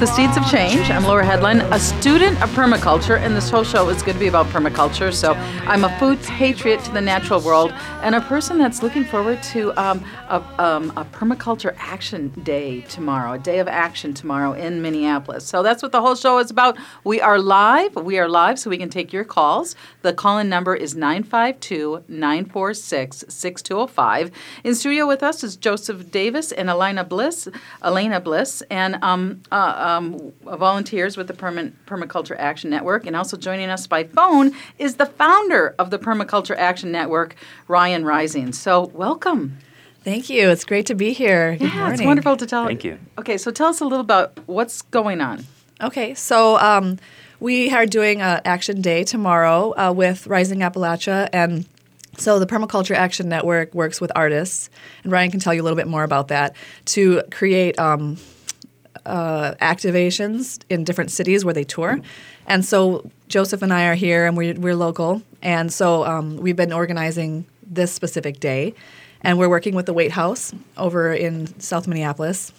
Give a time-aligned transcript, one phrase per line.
[0.00, 0.90] the seeds of change.
[0.90, 4.26] I'm Laura Headland, a student of permaculture, and this whole show is going to be
[4.26, 5.10] about permaculture.
[5.10, 7.72] So I'm a food patriot to the natural world
[8.02, 13.32] and a person that's looking forward to um, a, um, a permaculture action day tomorrow,
[13.32, 15.46] a day of action tomorrow in Minneapolis.
[15.46, 16.76] So that's what the whole show is about.
[17.04, 17.96] We are live.
[17.96, 19.76] We are live, so we can take your calls.
[20.02, 24.30] The call in number is 952 946 6205.
[24.62, 27.48] In studio with us is Joseph Davis and Elena Bliss.
[27.82, 33.06] Elena Bliss, and um, uh, um, volunteers with the Perma- Permaculture Action Network.
[33.06, 37.36] And also joining us by phone is the founder of the Permaculture Action Network,
[37.68, 38.52] Ryan Rising.
[38.52, 39.58] So, welcome.
[40.02, 40.50] Thank you.
[40.50, 41.56] It's great to be here.
[41.56, 41.94] Good yeah, morning.
[41.94, 42.66] it's wonderful to tell.
[42.66, 42.98] Thank you.
[43.18, 45.44] Okay, so tell us a little about what's going on.
[45.80, 46.98] Okay, so um,
[47.38, 51.66] we are doing an action day tomorrow uh, with Rising Appalachia and
[52.18, 54.70] so the Permaculture Action Network works with artists,
[55.02, 56.56] and Ryan can tell you a little bit more about that,
[56.86, 58.16] to create um,
[59.06, 62.00] uh, activations in different cities where they tour.
[62.46, 66.56] And so Joseph and I are here, and we're, we're local, and so um, we've
[66.56, 68.74] been organizing this specific day,
[69.22, 72.52] and we're working with the Waite House over in South Minneapolis.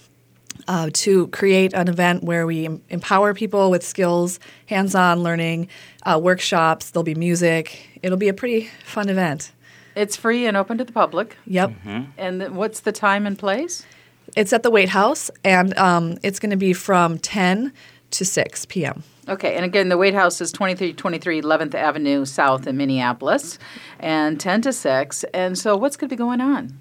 [0.67, 5.67] Uh, to create an event where we empower people with skills, hands on learning,
[6.03, 7.99] uh, workshops, there'll be music.
[8.01, 9.51] It'll be a pretty fun event.
[9.95, 11.37] It's free and open to the public.
[11.45, 11.69] Yep.
[11.69, 12.03] Mm-hmm.
[12.17, 13.85] And th- what's the time and place?
[14.37, 17.73] It's at the Waite House, and um, it's going to be from 10
[18.11, 19.01] to 6 p.m.
[19.27, 23.57] Okay, and again, the Waite House is 2323 11th Avenue South in Minneapolis,
[23.99, 25.23] and 10 to 6.
[25.33, 26.79] And so, what's going to be going on?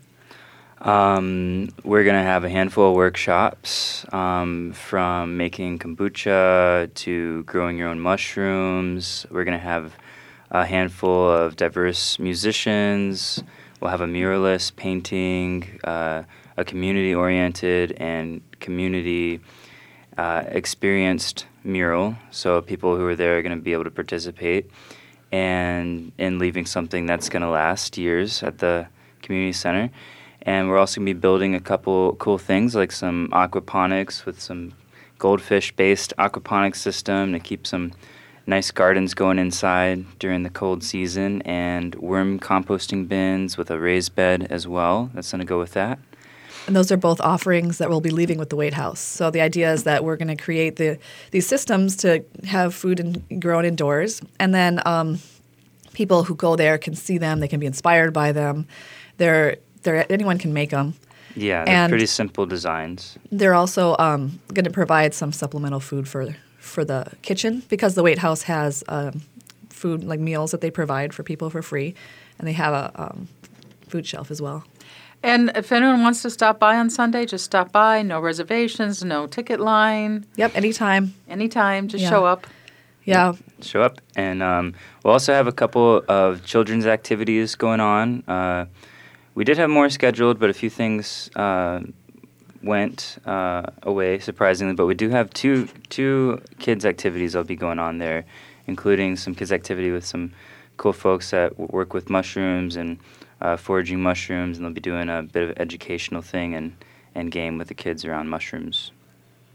[0.82, 7.78] Um, we're going to have a handful of workshops um, from making kombucha to growing
[7.78, 9.24] your own mushrooms.
[9.30, 9.96] We're going to have
[10.50, 13.42] a handful of diverse musicians.
[13.80, 16.24] We'll have a muralist painting, uh,
[16.56, 19.40] a community oriented and community
[20.16, 22.16] uh, experienced mural.
[22.30, 24.70] So people who are there are going to be able to participate
[25.32, 28.86] and in leaving something that's going to last years at the
[29.22, 29.90] community center.
[30.42, 34.40] And we're also going to be building a couple cool things like some aquaponics with
[34.40, 34.74] some
[35.18, 37.92] goldfish based aquaponics system to keep some
[38.46, 44.14] nice gardens going inside during the cold season and worm composting bins with a raised
[44.14, 45.10] bed as well.
[45.14, 45.98] That's going to go with that.
[46.66, 48.98] And those are both offerings that we'll be leaving with the Waite House.
[48.98, 50.98] So the idea is that we're going to create the
[51.30, 55.20] these systems to have food in, grown indoors, and then um,
[55.92, 57.40] people who go there can see them.
[57.40, 58.66] They can be inspired by them.
[59.16, 60.94] They're they're, anyone can make them.
[61.36, 63.18] Yeah, they're and pretty simple designs.
[63.30, 68.02] They're also um, going to provide some supplemental food for for the kitchen because the
[68.02, 69.22] Waite House has um,
[69.70, 71.94] food like meals that they provide for people for free,
[72.38, 73.28] and they have a um,
[73.88, 74.64] food shelf as well.
[75.22, 78.02] And if anyone wants to stop by on Sunday, just stop by.
[78.02, 80.26] No reservations, no ticket line.
[80.36, 81.14] Yep, anytime.
[81.28, 82.10] Anytime, just yeah.
[82.10, 82.46] show up.
[83.04, 83.34] Yeah.
[83.62, 84.00] Show up.
[84.16, 88.22] And um, we'll also have a couple of children's activities going on.
[88.28, 88.66] Uh,
[89.34, 91.80] we did have more scheduled, but a few things uh,
[92.62, 94.74] went uh, away surprisingly.
[94.74, 98.24] But we do have two two kids activities that'll be going on there,
[98.66, 100.32] including some kids activity with some
[100.76, 102.98] cool folks that work with mushrooms and
[103.40, 106.76] uh, foraging mushrooms, and they'll be doing a bit of educational thing and
[107.14, 108.90] and game with the kids around mushrooms.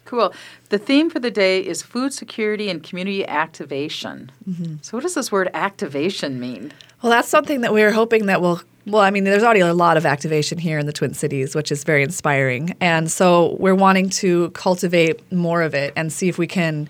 [0.03, 0.33] Cool.
[0.69, 4.31] The theme for the day is food security and community activation.
[4.49, 4.75] Mm-hmm.
[4.81, 6.73] So, what does this word activation mean?
[7.01, 9.95] Well, that's something that we're hoping that will well, I mean, there's already a lot
[9.95, 12.75] of activation here in the Twin Cities, which is very inspiring.
[12.81, 16.89] And so we're wanting to cultivate more of it and see if we can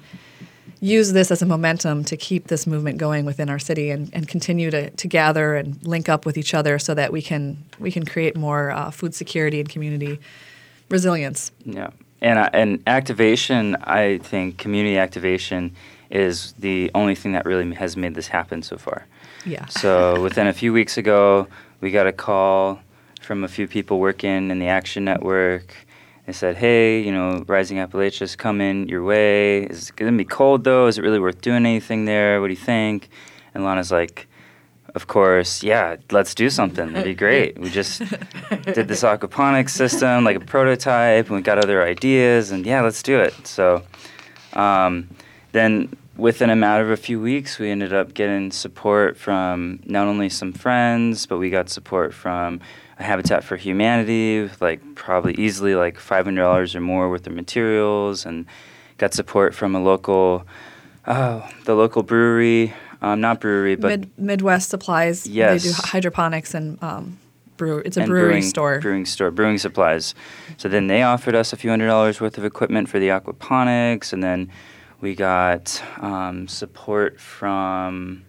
[0.81, 4.27] use this as a momentum to keep this movement going within our city and, and
[4.27, 7.91] continue to, to gather and link up with each other so that we can we
[7.91, 10.19] can create more uh, food security and community
[10.89, 11.51] resilience.
[11.65, 15.75] Yeah, and uh, and activation, I think community activation
[16.09, 19.05] is the only thing that really has made this happen so far.
[19.45, 19.65] Yeah.
[19.67, 21.47] So within a few weeks ago,
[21.79, 22.79] we got a call
[23.21, 25.73] from a few people working in the Action Network.
[26.25, 29.63] They said, "Hey, you know, Rising Appalachia's coming your way.
[29.63, 30.87] Is it gonna be cold though?
[30.87, 32.39] Is it really worth doing anything there?
[32.41, 33.09] What do you think?"
[33.53, 34.27] And Lana's like,
[34.93, 35.97] "Of course, yeah.
[36.11, 36.89] Let's do something.
[36.89, 37.57] It'd be great.
[37.59, 42.65] We just did this aquaponics system, like a prototype, and we got other ideas, and
[42.65, 43.83] yeah, let's do it." So
[44.53, 45.09] um,
[45.51, 50.07] then within a matter of a few weeks, we ended up getting support from not
[50.07, 52.59] only some friends, but we got support from
[53.01, 58.25] Habitat for Humanity, like probably easily like five hundred dollars or more worth of materials,
[58.25, 58.45] and
[58.97, 60.45] got support from a local,
[61.07, 65.25] oh, the local brewery, um, not brewery, but Mid- Midwest Supplies.
[65.27, 67.17] Yes, they do hydroponics and um,
[67.57, 67.79] brew.
[67.79, 68.79] It's a and brewery brewing, store.
[68.79, 70.15] Brewing store, brewing supplies.
[70.57, 74.13] So then they offered us a few hundred dollars worth of equipment for the aquaponics,
[74.13, 74.51] and then
[74.99, 78.23] we got um, support from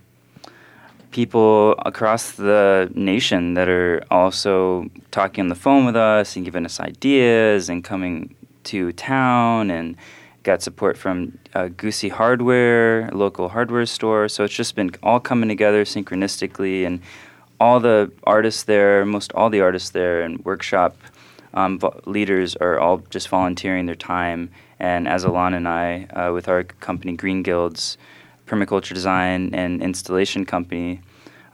[1.13, 6.65] people across the nation that are also talking on the phone with us and giving
[6.65, 9.97] us ideas and coming to town and
[10.43, 14.29] got support from uh, Guse Hardware, local hardware store.
[14.29, 17.01] So it's just been all coming together synchronistically, and
[17.61, 20.97] all the artists there, most all the artists there, and workshop
[21.55, 24.51] um, vo- leaders are all just volunteering their time.
[24.79, 27.97] And as Alana and I, uh, with our company Green Guilds,
[28.53, 31.01] permaculture design and installation company,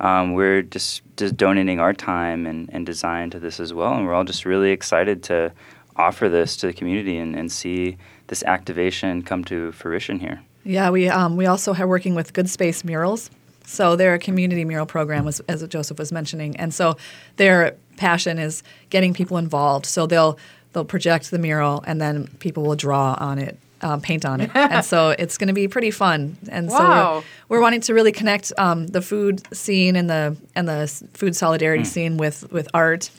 [0.01, 3.95] um, we're just, just donating our time and, and design to this as well.
[3.95, 5.53] And we're all just really excited to
[5.97, 7.97] offer this to the community and, and see
[8.29, 10.41] this activation come to fruition here.
[10.65, 13.31] Yeah, we um, we also are working with Good Space Murals.
[13.65, 16.97] So they're a community mural program, as, as Joseph was mentioning, and so
[17.37, 19.87] their passion is getting people involved.
[19.87, 20.39] So they'll
[20.73, 24.51] they'll project the mural, and then people will draw on it, um, paint on it,
[24.55, 26.37] and so it's going to be pretty fun.
[26.51, 26.79] And so
[27.49, 31.37] we're, we're wanting to really connect um, the food scene and the and the food
[31.37, 33.11] solidarity scene with with art,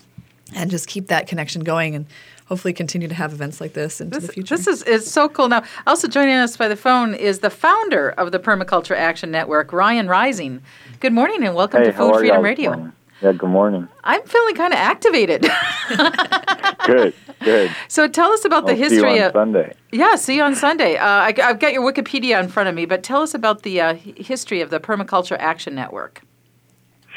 [0.56, 2.06] and just keep that connection going, and
[2.48, 4.58] hopefully continue to have events like this into This, the future.
[4.58, 5.48] this is, is so cool.
[5.50, 9.72] Now, also joining us by the phone is the founder of the Permaculture Action Network,
[9.72, 10.64] Ryan Rising.
[11.00, 12.72] Good morning and welcome Hey, to Food Freedom Radio.
[12.72, 12.94] morning?
[13.22, 13.88] Yeah, good morning.
[14.04, 15.42] I'm feeling kind of activated.
[16.88, 17.14] Good,
[17.44, 17.76] good.
[17.88, 19.32] so tell us about the I'll see you history on of.
[19.34, 19.74] Sunday.
[19.92, 20.98] Yeah, see you on Sunday.
[20.98, 23.82] Uh, I, have got your Wikipedia in front of me, but tell us about the
[23.82, 26.22] uh, history of the Permaculture Action Network.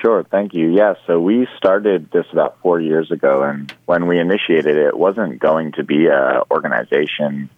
[0.00, 0.74] Sure, thank you.
[0.74, 4.98] Yeah, so we started this about four years ago, and when we initiated it, it
[4.98, 7.48] wasn't going to be a organization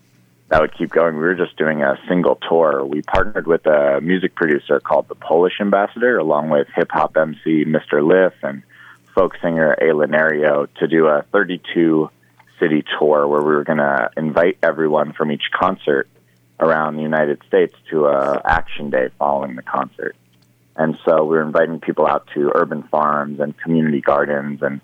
[0.49, 1.17] that would keep going.
[1.17, 2.85] We were just doing a single tour.
[2.85, 7.65] We partnered with a music producer called the Polish Ambassador, along with hip hop MC
[7.65, 8.07] Mr.
[8.07, 8.63] Lif and
[9.15, 12.11] folk singer Ayla Nereo, to do a 32
[12.59, 16.09] city tour where we were going to invite everyone from each concert
[16.61, 20.17] around the United States to a action day following the concert.
[20.77, 24.81] And so we were inviting people out to urban farms and community gardens and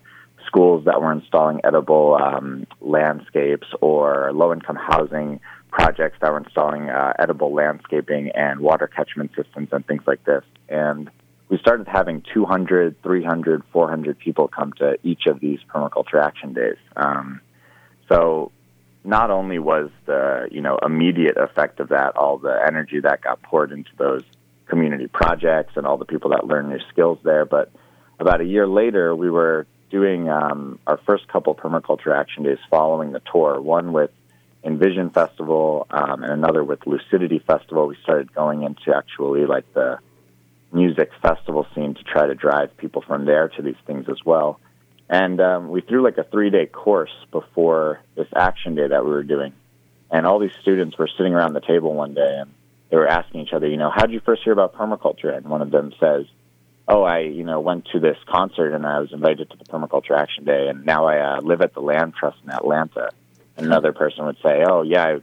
[0.47, 5.41] schools that were installing edible um, landscapes or low income housing
[5.71, 10.43] projects that were installing uh, edible landscaping and water catchment systems and things like this.
[10.69, 11.11] And
[11.49, 16.77] we started having 200, 300, 400 people come to each of these permaculture action days.
[16.97, 17.41] Um,
[18.11, 18.51] so
[19.05, 23.41] not only was the you know immediate effect of that all the energy that got
[23.43, 24.23] poured into those
[24.67, 27.73] community projects and all the people that learned new skills there, but
[28.19, 33.13] about a year later we were doing um, our first couple permaculture action days following
[33.13, 33.61] the tour.
[33.61, 34.11] One with
[34.63, 37.89] Envision Festival um, and another with Lucidity Festival.
[37.89, 39.99] We started going into actually like the
[40.73, 44.61] music festival scene to try to drive people from there to these things as well.
[45.11, 49.11] And um, we threw like a three day course before this action day that we
[49.11, 49.53] were doing.
[50.09, 52.55] And all these students were sitting around the table one day and
[52.91, 55.37] they were asking each other, you know, how did you first hear about permaculture?
[55.37, 56.27] And one of them says,
[56.87, 60.17] oh, I, you know, went to this concert and I was invited to the Permaculture
[60.17, 63.11] Action Day and now I uh, live at the Land Trust in Atlanta.
[63.57, 65.21] And another person would say, oh, yeah, I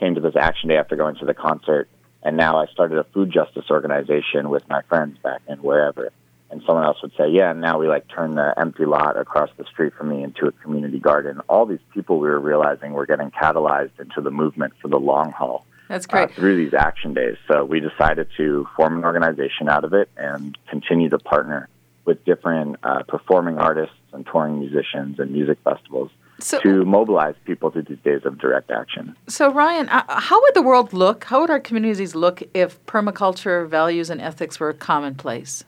[0.00, 1.88] came to this action day after going to the concert
[2.24, 6.10] and now I started a food justice organization with my friends back in wherever.
[6.50, 9.50] And someone else would say, yeah, and now we like turn the empty lot across
[9.58, 11.40] the street from me into a community garden.
[11.48, 15.30] All these people we were realizing were getting catalyzed into the movement for the long
[15.30, 16.32] haul That's uh, great.
[16.34, 17.36] through these action days.
[17.48, 21.68] So we decided to form an organization out of it and continue to partner
[22.06, 27.70] with different uh, performing artists and touring musicians and music festivals So, to mobilize people
[27.72, 29.14] to these days of direct action.
[29.28, 31.24] so Ryan, uh, how would the world look?
[31.24, 35.64] How would our communities look if permaculture values and ethics were commonplace?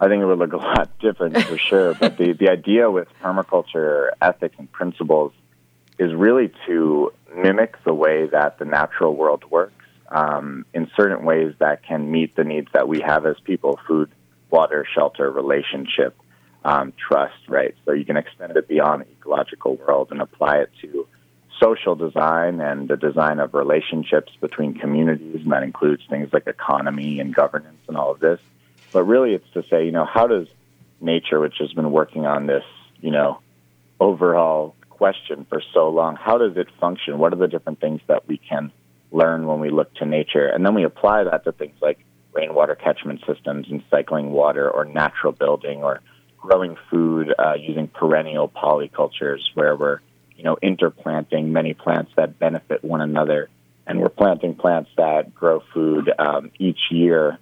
[0.00, 1.94] I think it would look a lot different for sure.
[1.94, 5.32] But the, the idea with permaculture ethics and principles
[5.98, 9.74] is really to mimic the way that the natural world works
[10.10, 14.10] um, in certain ways that can meet the needs that we have as people food,
[14.50, 16.16] water, shelter, relationship,
[16.64, 17.74] um, trust, right?
[17.84, 21.06] So you can extend it beyond the ecological world and apply it to
[21.60, 27.20] social design and the design of relationships between communities, and that includes things like economy
[27.20, 28.40] and governance and all of this.
[28.92, 30.48] But really, it's to say, you know, how does
[31.00, 32.64] nature, which has been working on this,
[33.00, 33.40] you know,
[34.00, 37.18] overall question for so long, how does it function?
[37.18, 38.72] What are the different things that we can
[39.10, 40.46] learn when we look to nature?
[40.46, 44.84] And then we apply that to things like rainwater catchment systems and cycling water or
[44.84, 46.00] natural building or
[46.36, 50.00] growing food uh, using perennial polycultures where we're,
[50.36, 53.48] you know, interplanting many plants that benefit one another.
[53.86, 57.38] And we're planting plants that grow food um, each year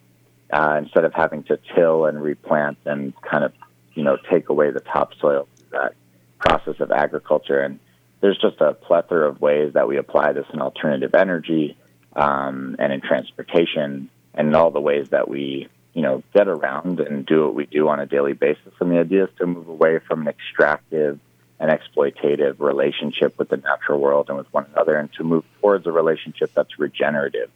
[0.53, 3.53] uh, instead of having to till and replant and kind of
[3.97, 5.95] you know, take away the topsoil, through that
[6.39, 7.61] process of agriculture.
[7.61, 7.81] And
[8.21, 11.77] there's just a plethora of ways that we apply this in alternative energy
[12.15, 17.01] um, and in transportation and in all the ways that we, you know, get around
[17.01, 18.73] and do what we do on a daily basis.
[18.81, 21.19] And the idea is to move away from an extractive
[21.59, 25.87] and exploitative relationship with the natural world and with one another and to move towards
[25.87, 27.51] a relationship that's regenerative.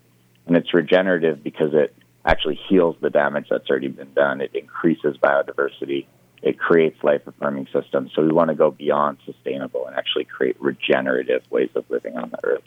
[0.47, 4.41] And it's regenerative because it actually heals the damage that's already been done.
[4.41, 6.07] It increases biodiversity.
[6.43, 8.13] It creates life affirming systems.
[8.15, 12.31] So we want to go beyond sustainable and actually create regenerative ways of living on
[12.31, 12.63] the earth.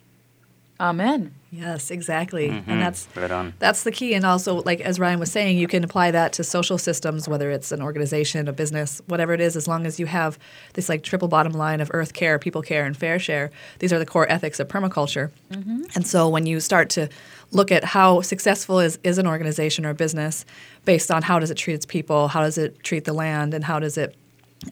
[0.79, 1.33] Amen.
[1.51, 2.49] Yes, exactly.
[2.49, 2.63] Mhm.
[2.67, 3.53] And that's Right on.
[3.59, 4.15] that's the key.
[4.15, 7.51] And also, like as Ryan was saying, you can apply that to social systems, whether
[7.51, 10.39] it's an organization, a business, whatever it is, as long as you have
[10.73, 13.51] this like triple bottom line of earth care, people care, and fair share.
[13.79, 15.29] These are the core ethics of permaculture.
[15.95, 17.07] And so when you start to
[17.51, 20.43] look at how successful is, is an organization or a business
[20.85, 23.63] based on how does it treat its people, how does it treat the land, and
[23.63, 24.15] how does it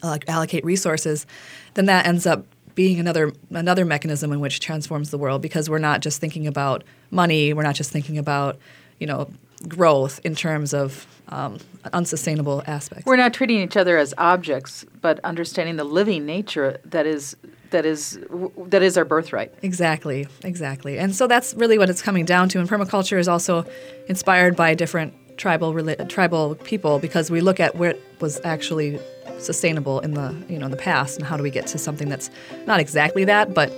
[0.02, 1.28] uh, allocate resources,
[1.76, 5.80] then that ends up being another another mechanism in which transforms the world because we're
[5.80, 8.58] not just thinking about money, we're not just thinking about
[9.00, 9.30] you know
[9.68, 11.58] growth in terms of um,
[11.94, 13.06] unsustainable aspects.
[13.06, 17.36] We're not treating each other as objects, but understanding the living nature that is
[17.72, 18.20] that is
[18.68, 19.54] that is our birthright.
[19.62, 20.98] Exactly, exactly.
[20.98, 22.60] And so that's really what it's coming down to.
[22.60, 23.66] And permaculture is also
[24.08, 25.74] inspired by different tribal
[26.08, 29.00] tribal people because we look at where it was actually
[29.40, 32.10] sustainable in the you know in the past and how do we get to something
[32.10, 32.30] that's
[32.66, 33.72] not exactly that, but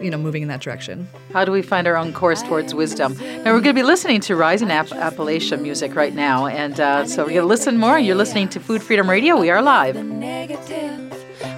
[0.00, 1.06] you know moving in that direction.
[1.32, 3.16] How do we find our own course towards wisdom?
[3.18, 6.46] Now, we're going to be listening to Rising App- Appalachia music right now.
[6.46, 7.98] And uh, so we're going to listen more.
[7.98, 9.38] You're listening to Food Freedom Radio.
[9.40, 9.96] We are live.
[10.04, 10.98] negative.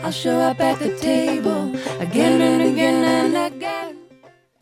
[0.04, 3.73] I'll show up at the table again and again and again.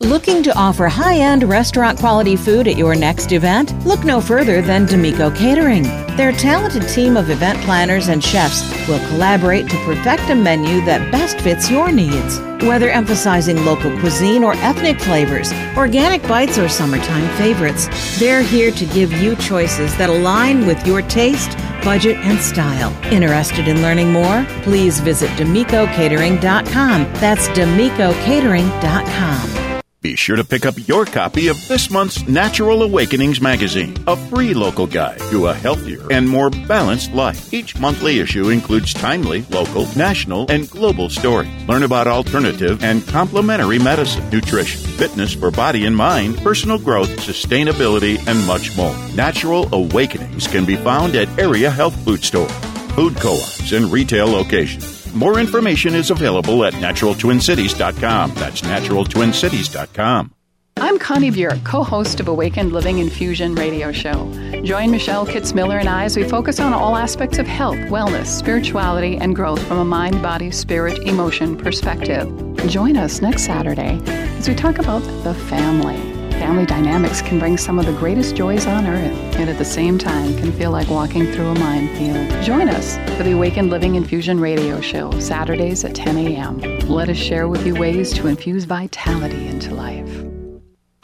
[0.03, 3.73] Looking to offer high end restaurant quality food at your next event?
[3.85, 5.83] Look no further than D'Amico Catering.
[6.17, 11.09] Their talented team of event planners and chefs will collaborate to perfect a menu that
[11.09, 12.37] best fits your needs.
[12.65, 17.87] Whether emphasizing local cuisine or ethnic flavors, organic bites or summertime favorites,
[18.19, 22.91] they're here to give you choices that align with your taste, budget, and style.
[23.11, 24.43] Interested in learning more?
[24.63, 27.03] Please visit DeMicoCatering.com.
[27.13, 29.62] That's DeMicoCatering.com.
[30.03, 34.53] Be sure to pick up your copy of this month's Natural Awakenings magazine, a free
[34.53, 37.53] local guide to a healthier and more balanced life.
[37.53, 41.49] Each monthly issue includes timely, local, national, and global stories.
[41.69, 48.19] Learn about alternative and complementary medicine, nutrition, fitness for body and mind, personal growth, sustainability,
[48.27, 48.93] and much more.
[49.15, 52.51] Natural Awakenings can be found at area health food stores,
[52.93, 54.92] food co-ops, and retail locations.
[55.13, 58.33] More information is available at naturaltwincities.com.
[58.35, 60.33] That's naturaltwincities.com.
[60.77, 64.31] I'm Connie Bjork, co host of Awakened Living Infusion radio show.
[64.63, 69.17] Join Michelle Kitzmiller and I as we focus on all aspects of health, wellness, spirituality,
[69.17, 72.27] and growth from a mind, body, spirit, emotion perspective.
[72.67, 74.01] Join us next Saturday
[74.37, 76.12] as we talk about the family.
[76.43, 79.97] Family dynamics can bring some of the greatest joys on earth, and at the same
[79.97, 82.43] time can feel like walking through a minefield.
[82.43, 86.59] Join us for the Awakened Living Infusion radio show, Saturdays at 10 a.m.
[86.89, 90.32] Let us share with you ways to infuse vitality into life.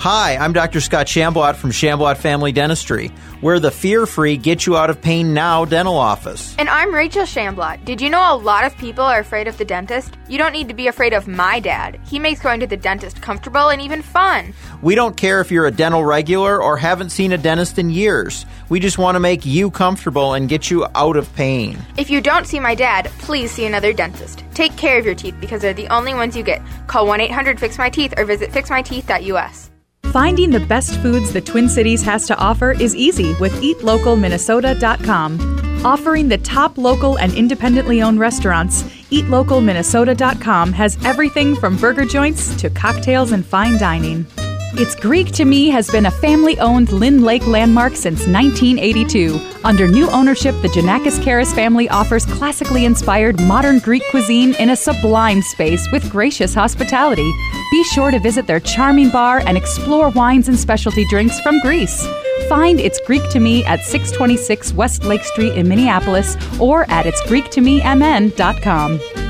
[0.02, 0.80] Hi, I'm Dr.
[0.80, 3.12] Scott Shamblott from Shamblott Family Dentistry.
[3.42, 6.56] We're the fear free, get you out of pain now dental office.
[6.58, 7.84] And I'm Rachel Shamblott.
[7.84, 10.14] Did you know a lot of people are afraid of the dentist?
[10.30, 12.00] You don't need to be afraid of my dad.
[12.08, 14.54] He makes going to the dentist comfortable and even fun.
[14.82, 18.46] We don't care if you're a dental regular or haven't seen a dentist in years.
[18.70, 21.78] We just want to make you comfortable and get you out of pain.
[21.98, 24.46] If you don't see my dad, please see another dentist.
[24.54, 26.62] Take care of your teeth because they're the only ones you get.
[26.88, 29.69] Call 1 800 Fix My Teeth or visit fixmyteeth.us.
[30.12, 35.86] Finding the best foods the Twin Cities has to offer is easy with eatlocalminnesota.com.
[35.86, 42.72] Offering the top local and independently owned restaurants, eatlocalminnesota.com has everything from burger joints to
[42.72, 44.26] cocktails and fine dining.
[44.74, 49.40] It's Greek to Me has been a family owned Lyn-Lake landmark since 1982.
[49.64, 54.76] Under new ownership, the Janakis Karis family offers classically inspired modern Greek cuisine in a
[54.76, 57.32] sublime space with gracious hospitality.
[57.72, 62.06] Be sure to visit their charming bar and explore wines and specialty drinks from Greece.
[62.48, 69.29] Find It's Greek to Me at 626 West Lake Street in Minneapolis or at itsgreektomemn.com.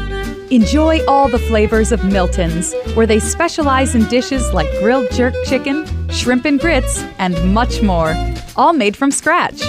[0.51, 5.85] Enjoy all the flavors of Milton's, where they specialize in dishes like grilled jerk chicken,
[6.09, 8.15] shrimp and grits, and much more,
[8.55, 9.61] all made from scratch.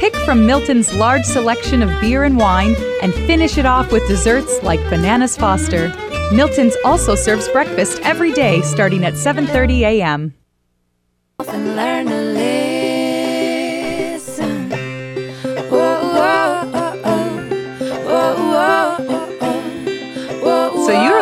[0.00, 4.62] Pick from Milton's large selection of beer and wine and finish it off with desserts
[4.62, 5.88] like bananas foster.
[6.30, 10.34] Milton's also serves breakfast every day starting at 7:30 a.m.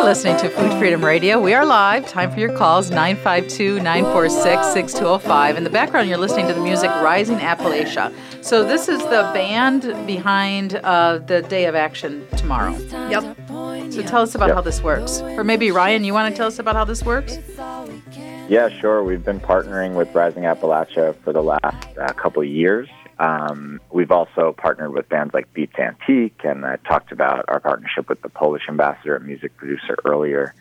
[0.07, 1.37] listening to Food Freedom Radio.
[1.37, 2.07] We are live.
[2.07, 5.57] Time for your calls 952 946 6205.
[5.57, 8.15] In the background, you're listening to the music Rising Appalachia.
[8.41, 12.77] So, this is the band behind uh, the Day of Action tomorrow.
[13.09, 13.35] Yep.
[13.91, 15.19] So, tell us about how this works.
[15.19, 17.39] Or maybe, Ryan, you want to tell us about how this works?
[18.47, 19.03] Yeah, sure.
[19.03, 22.87] We've been partnering with Rising Appalachia for the last uh, couple of years.
[23.19, 28.09] Um, we've also partnered with bands like Beats Antique, and I talked about our partnership
[28.09, 30.53] with the Polish ambassador and music producer earlier.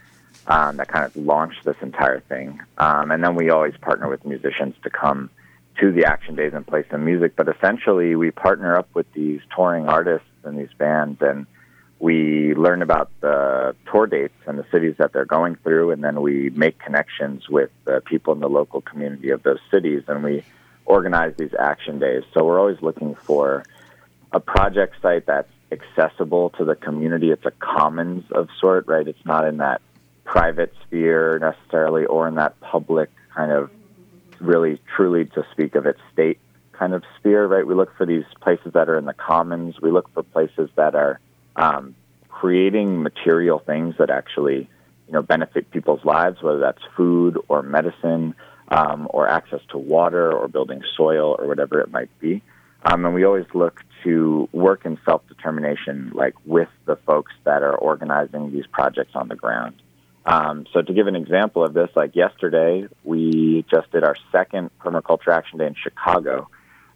[0.48, 2.60] Um, that kind of launched this entire thing.
[2.78, 5.28] Um, and then we always partner with musicians to come
[5.80, 7.34] to the action days and play some music.
[7.36, 11.46] But essentially, we partner up with these touring artists and these bands, and
[11.98, 16.20] we learn about the tour dates and the cities that they're going through, and then
[16.20, 20.44] we make connections with the people in the local community of those cities, and we
[20.86, 22.22] organize these action days.
[22.32, 23.64] So we're always looking for
[24.32, 27.30] a project site that's accessible to the community.
[27.30, 29.06] It's a commons of sort, right?
[29.06, 29.82] It's not in that
[30.24, 33.70] private sphere necessarily or in that public kind of
[34.40, 36.38] really truly to speak of its state
[36.72, 37.66] kind of sphere, right?
[37.66, 39.80] We look for these places that are in the commons.
[39.80, 41.20] We look for places that are
[41.56, 41.94] um,
[42.28, 44.68] creating material things that actually,
[45.06, 48.34] you know, benefit people's lives, whether that's food or medicine
[48.68, 52.42] um, or access to water or building soil or whatever it might be.
[52.84, 57.62] Um, and we always look to work in self determination, like with the folks that
[57.62, 59.74] are organizing these projects on the ground.
[60.24, 64.70] Um, so, to give an example of this, like yesterday, we just did our second
[64.80, 66.48] permaculture action day in Chicago.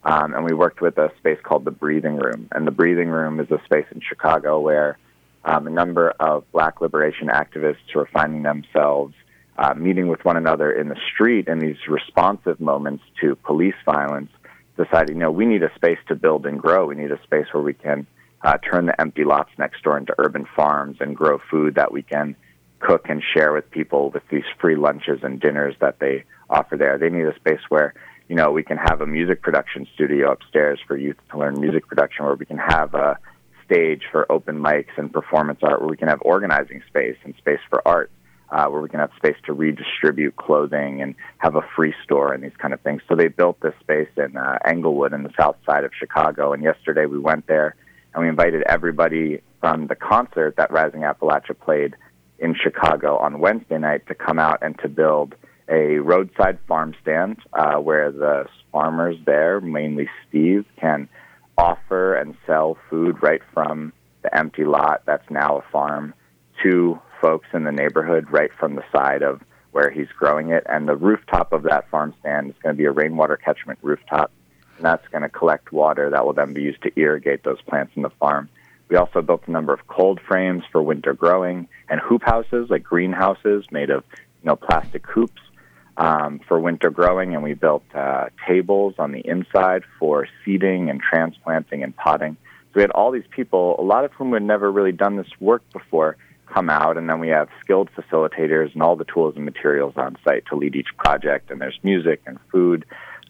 [0.02, 2.48] Um, and we worked with a space called the Breathing Room.
[2.52, 4.96] And the Breathing Room is a space in Chicago where
[5.44, 9.14] um, a number of black liberation activists who are finding themselves
[9.60, 14.30] uh, meeting with one another in the street in these responsive moments to police violence,
[14.78, 16.86] deciding, you know, we need a space to build and grow.
[16.86, 18.06] We need a space where we can
[18.42, 22.02] uh, turn the empty lots next door into urban farms and grow food that we
[22.02, 22.36] can
[22.78, 26.96] cook and share with people with these free lunches and dinners that they offer there.
[26.96, 27.92] They need a space where,
[28.30, 31.86] you know, we can have a music production studio upstairs for youth to learn music
[31.86, 33.18] production, where we can have a
[33.66, 37.60] stage for open mics and performance art, where we can have organizing space and space
[37.68, 38.10] for art
[38.50, 42.42] uh, where we can have space to redistribute clothing and have a free store and
[42.42, 43.02] these kind of things.
[43.08, 46.52] So they built this space in uh, Englewood in the south side of Chicago.
[46.52, 47.76] And yesterday we went there
[48.14, 51.94] and we invited everybody from the concert that Rising Appalachia played
[52.38, 55.34] in Chicago on Wednesday night to come out and to build
[55.68, 61.08] a roadside farm stand uh, where the farmers there, mainly Steve, can
[61.56, 66.14] offer and sell food right from the empty lot that's now a farm
[66.62, 69.40] to folks in the neighborhood right from the side of
[69.72, 70.64] where he's growing it.
[70.68, 74.30] And the rooftop of that farm stand is going to be a rainwater catchment rooftop.
[74.76, 77.92] And that's going to collect water that will then be used to irrigate those plants
[77.96, 78.48] in the farm.
[78.88, 82.82] We also built a number of cold frames for winter growing and hoop houses, like
[82.82, 84.02] greenhouses made of
[84.42, 85.40] you know plastic hoops
[85.96, 87.34] um, for winter growing.
[87.34, 92.36] And we built uh, tables on the inside for seeding and transplanting and potting.
[92.70, 95.30] So we had all these people, a lot of whom had never really done this
[95.40, 96.16] work before,
[96.52, 100.16] come out, and then we have skilled facilitators and all the tools and materials on
[100.24, 101.50] site to lead each project.
[101.50, 102.84] And there's music and food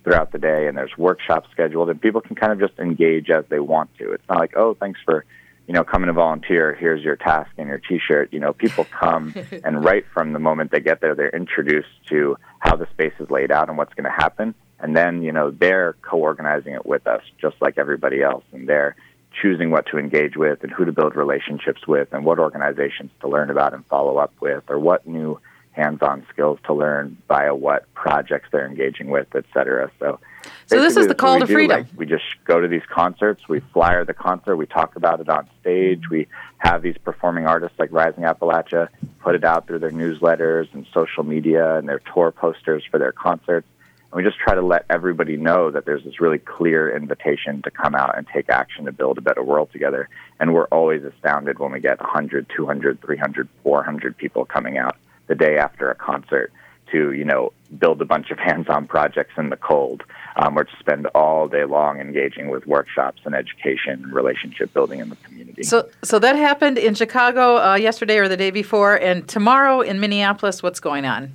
[0.04, 3.44] throughout the day, and there's workshops scheduled, and people can kind of just engage as
[3.48, 4.12] they want to.
[4.12, 5.24] It's not like, oh, thanks for
[5.66, 6.74] you know coming to volunteer.
[6.74, 8.32] Here's your task and your T-shirt.
[8.32, 12.36] You know, people come and right from the moment they get there, they're introduced to
[12.58, 14.54] how the space is laid out and what's going to happen.
[14.82, 18.96] And then, you know, they're co-organizing it with us, just like everybody else, and they're
[19.32, 23.28] choosing what to engage with and who to build relationships with and what organizations to
[23.28, 25.40] learn about and follow up with or what new
[25.72, 29.90] hands-on skills to learn via what projects they're engaging with, et cetera.
[30.00, 30.18] So,
[30.66, 31.52] so this is the call to do.
[31.52, 31.82] freedom.
[31.82, 35.28] Like, we just go to these concerts, we flyer the concert, we talk about it
[35.28, 36.26] on stage, we
[36.58, 38.88] have these performing artists like Rising Appalachia
[39.20, 43.12] put it out through their newsletters and social media and their tour posters for their
[43.12, 43.66] concerts.
[44.12, 47.70] And we just try to let everybody know that there's this really clear invitation to
[47.70, 50.08] come out and take action to build a better world together.
[50.40, 54.96] And we're always astounded when we get 100, 200, 300, 400 people coming out
[55.28, 56.52] the day after a concert
[56.90, 60.02] to, you know, build a bunch of hands-on projects in the cold,
[60.36, 64.98] um, or to spend all day long engaging with workshops and education and relationship building
[64.98, 65.62] in the community.
[65.62, 70.00] So, so that happened in Chicago uh, yesterday or the day before, and tomorrow in
[70.00, 70.64] Minneapolis.
[70.64, 71.34] What's going on?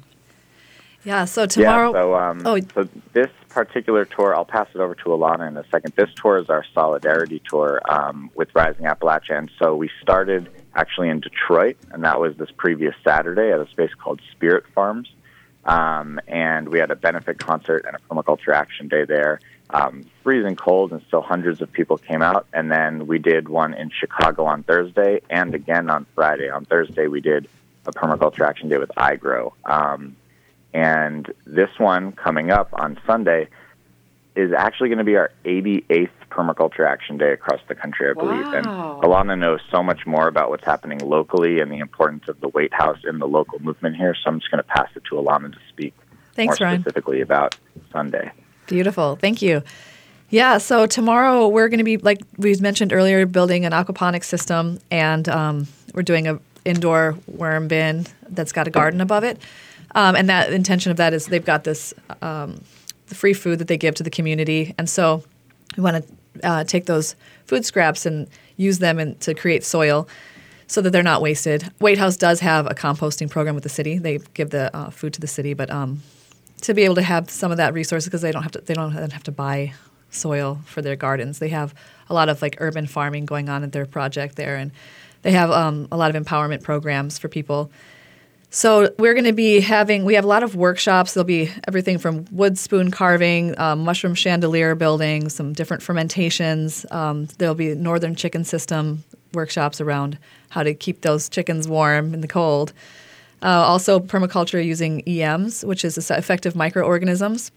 [1.05, 1.93] Yeah, so tomorrow.
[1.93, 2.59] Yeah, so, um, oh.
[2.73, 5.93] so this particular tour, I'll pass it over to Alana in a second.
[5.95, 9.37] This tour is our solidarity tour um, with Rising Appalachia.
[9.37, 13.69] And so we started actually in Detroit, and that was this previous Saturday at a
[13.69, 15.09] space called Spirit Farms.
[15.63, 19.39] Um, and we had a benefit concert and a permaculture action day there.
[19.71, 22.47] Um, freezing cold, and still hundreds of people came out.
[22.51, 26.49] And then we did one in Chicago on Thursday and again on Friday.
[26.49, 27.47] On Thursday, we did
[27.87, 29.53] a permaculture action day with iGrow.
[29.65, 30.15] Um,
[30.75, 33.47] and this one coming up on Sunday
[34.35, 38.45] is actually going to be our 88th permaculture action day across the country, I believe.
[38.53, 38.99] And Wow.
[39.01, 42.73] Alana knows so much more about what's happening locally and the importance of the Waite
[42.73, 44.13] House in the local movement here.
[44.13, 45.93] So I'm just going to pass it to Alana to speak
[46.33, 46.81] Thanks, more Ryan.
[46.81, 47.55] specifically about
[47.93, 48.33] Sunday.
[48.67, 49.15] Beautiful.
[49.15, 49.63] Thank you.
[50.29, 54.79] Yeah, so tomorrow we're going to be, like we mentioned earlier, building an aquaponics system,
[54.91, 59.39] and um, we're doing a indoor worm bin that's got a garden above it.
[59.95, 62.61] Um, and that intention of that is they've got this um,
[63.07, 65.23] free food that they give to the community, and so
[65.77, 68.27] we want to uh, take those food scraps and
[68.57, 70.07] use them in, to create soil
[70.67, 71.63] so that they're not wasted.
[71.79, 75.13] White House does have a composting program with the city; they give the uh, food
[75.13, 76.01] to the city, but um,
[76.61, 78.73] to be able to have some of that resources because they don't have to they
[78.73, 79.73] don't have to buy
[80.09, 81.39] soil for their gardens.
[81.39, 81.73] They have
[82.09, 84.71] a lot of like urban farming going on at their project there, and
[85.21, 87.71] they have um, a lot of empowerment programs for people.
[88.55, 91.13] So we're going to be having we have a lot of workshops.
[91.13, 96.85] There'll be everything from wood spoon carving, um, mushroom chandelier building, some different fermentations.
[96.89, 100.17] Um, there'll be northern chicken system workshops around
[100.51, 102.71] how to keep those chickens warm in the cold.
[103.41, 107.51] Uh, also, permaculture using EMs, which is effective microorganisms.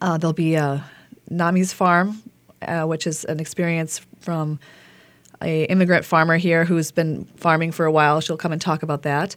[0.00, 0.84] Uh, there'll be a
[1.28, 2.22] Nami's farm,
[2.62, 4.60] uh, which is an experience from
[5.42, 8.20] a immigrant farmer here who's been farming for a while.
[8.20, 9.34] She'll come and talk about that.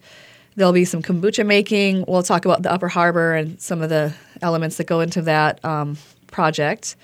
[0.56, 2.06] There'll be some kombucha making.
[2.08, 5.64] We'll talk about the Upper Harbor and some of the elements that go into that
[5.66, 6.96] um, project.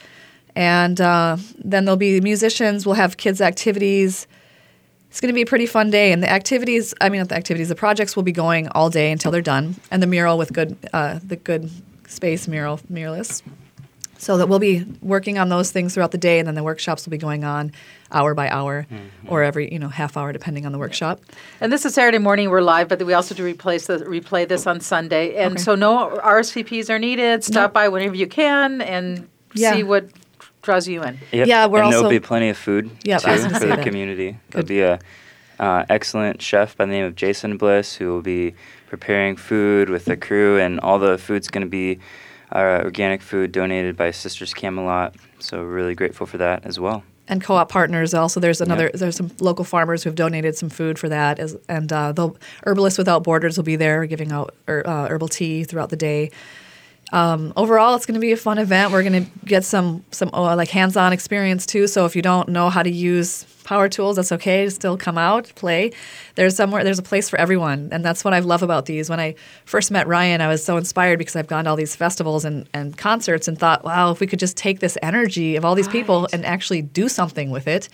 [0.55, 2.85] And uh, then there'll be musicians.
[2.85, 4.27] We'll have kids' activities.
[5.09, 6.11] It's going to be a pretty fun day.
[6.11, 9.11] And the activities, I mean, not the activities, the projects will be going all day
[9.11, 9.75] until they're done.
[9.89, 11.71] And the mural with good, uh, the good
[12.07, 13.41] space mural, muralists.
[14.21, 17.05] So that we'll be working on those things throughout the day, and then the workshops
[17.05, 17.71] will be going on
[18.11, 18.85] hour by hour,
[19.27, 21.21] or every you know half hour depending on the workshop.
[21.61, 22.49] And this is Saturday morning.
[22.49, 25.35] We're live, but we also do replace the, replay this on Sunday.
[25.37, 25.63] And Okay.
[25.63, 27.45] so no RSVPs are needed.
[27.45, 27.73] Stop Nope.
[27.73, 29.73] by whenever you can and Yeah.
[29.73, 30.09] see what
[30.63, 31.17] draws you in.
[31.31, 31.47] Yep.
[31.47, 33.67] Yeah, we're and also- there'll be plenty of food Yep, too I was gonna for
[33.67, 33.85] the that.
[33.85, 34.31] community.
[34.51, 34.67] Good.
[34.67, 34.99] There'll be a
[35.63, 38.53] uh, excellent chef by the name of Jason Bliss who will be
[38.89, 41.99] preparing food with the crew, and all the food's going to be
[42.51, 45.15] uh, organic food donated by Sisters Camelot.
[45.39, 47.03] So really grateful for that as well.
[47.27, 48.13] and co-op partners.
[48.13, 48.85] Also, there's another.
[48.85, 48.93] Yep.
[48.93, 52.35] There's some local farmers who've donated some food for that, as, and uh, they'll
[52.65, 56.31] Herbalists Without Borders will be there giving out er, uh, herbal tea throughout the day.
[57.11, 58.91] Um, overall, it's going to be a fun event.
[58.91, 61.87] We're going to get some some uh, like hands-on experience too.
[61.87, 64.69] So if you don't know how to use power tools, that's okay.
[64.69, 65.91] Still come out, play.
[66.35, 66.83] There's somewhere.
[66.83, 69.09] There's a place for everyone, and that's what I love about these.
[69.09, 71.95] When I first met Ryan, I was so inspired because I've gone to all these
[71.95, 75.65] festivals and, and concerts and thought, wow, if we could just take this energy of
[75.65, 77.89] all these people and actually do something with it,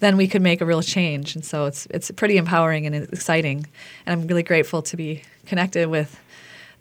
[0.00, 1.34] then we could make a real change.
[1.36, 3.66] And so it's it's pretty empowering and exciting.
[4.04, 6.20] And I'm really grateful to be connected with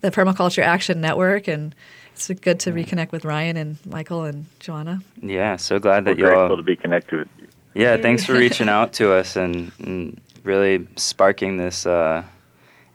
[0.05, 1.73] the Permaculture Action Network, and
[2.13, 5.01] it's good to reconnect with Ryan and Michael and Joanna.
[5.21, 6.57] Yeah, so glad We're that you grateful all.
[6.57, 7.47] to be connected with you.
[7.73, 12.23] Yeah, thanks for reaching out to us and, and really sparking this uh,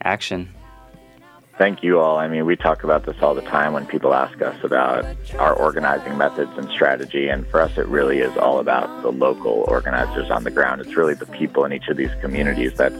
[0.03, 0.55] action.
[1.59, 2.17] Thank you all.
[2.17, 5.05] I mean, we talk about this all the time when people ask us about
[5.39, 7.29] our organizing methods and strategy.
[7.29, 10.81] And for us, it really is all about the local organizers on the ground.
[10.81, 12.95] It's really the people in each of these communities that's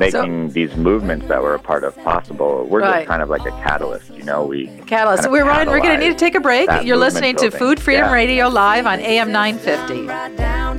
[0.00, 2.66] making these movements that we're a part of possible.
[2.68, 2.96] We're Right.
[3.00, 4.44] just kind of like a catalyst, you know.
[4.44, 5.22] We Catalyst.
[5.22, 5.68] kind of we're Ryan.
[5.68, 6.68] We're going to need to take a break.
[6.68, 7.50] You're movement listening to.
[7.50, 8.12] Food Freedom Yeah.
[8.12, 10.06] Radio live on AM 950.
[10.36, 10.78] down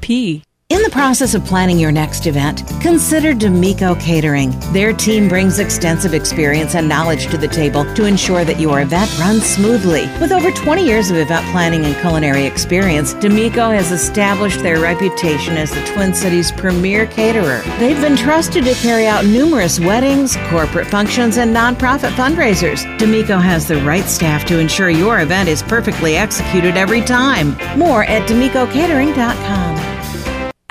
[0.71, 4.57] In the process of planning your next event, consider D'Amico Catering.
[4.71, 9.11] Their team brings extensive experience and knowledge to the table to ensure that your event
[9.19, 10.03] runs smoothly.
[10.21, 15.57] With over 20 years of event planning and culinary experience, D'Amico has established their reputation
[15.57, 17.61] as the Twin Cities' premier caterer.
[17.77, 22.85] They've been trusted to carry out numerous weddings, corporate functions, and nonprofit fundraisers.
[22.97, 27.57] D'Amico has the right staff to ensure your event is perfectly executed every time.
[27.77, 29.70] More at d'amicocatering.com.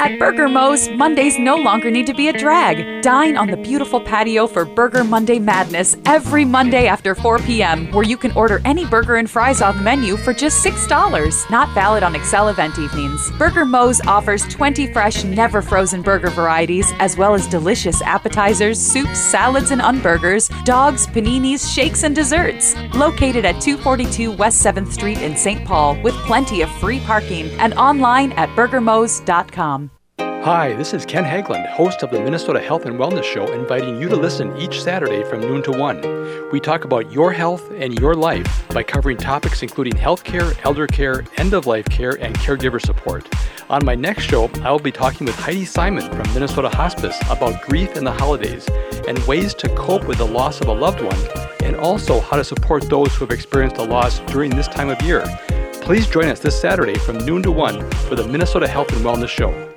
[0.01, 3.03] At Burger Mo's, Mondays no longer need to be a drag.
[3.03, 8.03] Dine on the beautiful patio for Burger Monday Madness every Monday after 4 p.m., where
[8.03, 11.51] you can order any burger and fries off the menu for just $6.
[11.51, 13.31] Not valid on Xcel event evenings.
[13.33, 19.19] Burger Mo's offers 20 fresh, never frozen burger varieties, as well as delicious appetizers, soups,
[19.19, 22.75] salads, and unburgers, dogs, paninis, shakes, and desserts.
[22.95, 25.63] Located at 242 West 7th Street in St.
[25.67, 29.90] Paul, with plenty of free parking, and online at burgermos.com.
[30.45, 34.09] Hi, this is Ken Haglund, host of the Minnesota Health and Wellness Show, inviting you
[34.09, 36.49] to listen each Saturday from noon to 1.
[36.51, 41.27] We talk about your health and your life by covering topics including healthcare, elder care,
[41.37, 43.29] end of life care, and caregiver support.
[43.69, 47.61] On my next show, I will be talking with Heidi Simon from Minnesota Hospice about
[47.61, 48.67] grief in the holidays
[49.07, 51.21] and ways to cope with the loss of a loved one,
[51.63, 55.03] and also how to support those who have experienced a loss during this time of
[55.03, 55.23] year.
[55.83, 59.29] Please join us this Saturday from noon to 1 for the Minnesota Health and Wellness
[59.29, 59.71] Show.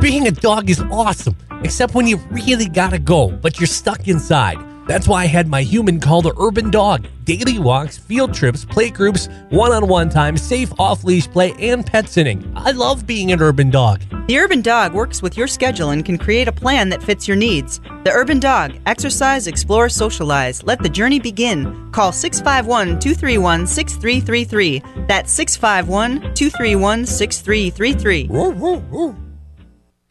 [0.00, 4.56] Being a dog is awesome, except when you really gotta go, but you're stuck inside.
[4.86, 7.06] That's why I had my human called the Urban Dog.
[7.24, 11.84] Daily walks, field trips, play groups, one on one time, safe off leash play, and
[11.84, 12.50] pet sitting.
[12.56, 14.00] I love being an urban dog.
[14.28, 17.36] The Urban Dog works with your schedule and can create a plan that fits your
[17.36, 17.80] needs.
[18.04, 20.62] The Urban Dog exercise, explore, socialize.
[20.62, 21.90] Let the journey begin.
[21.92, 24.82] Call 651 231 6333.
[25.06, 28.28] That's 651 231 6333.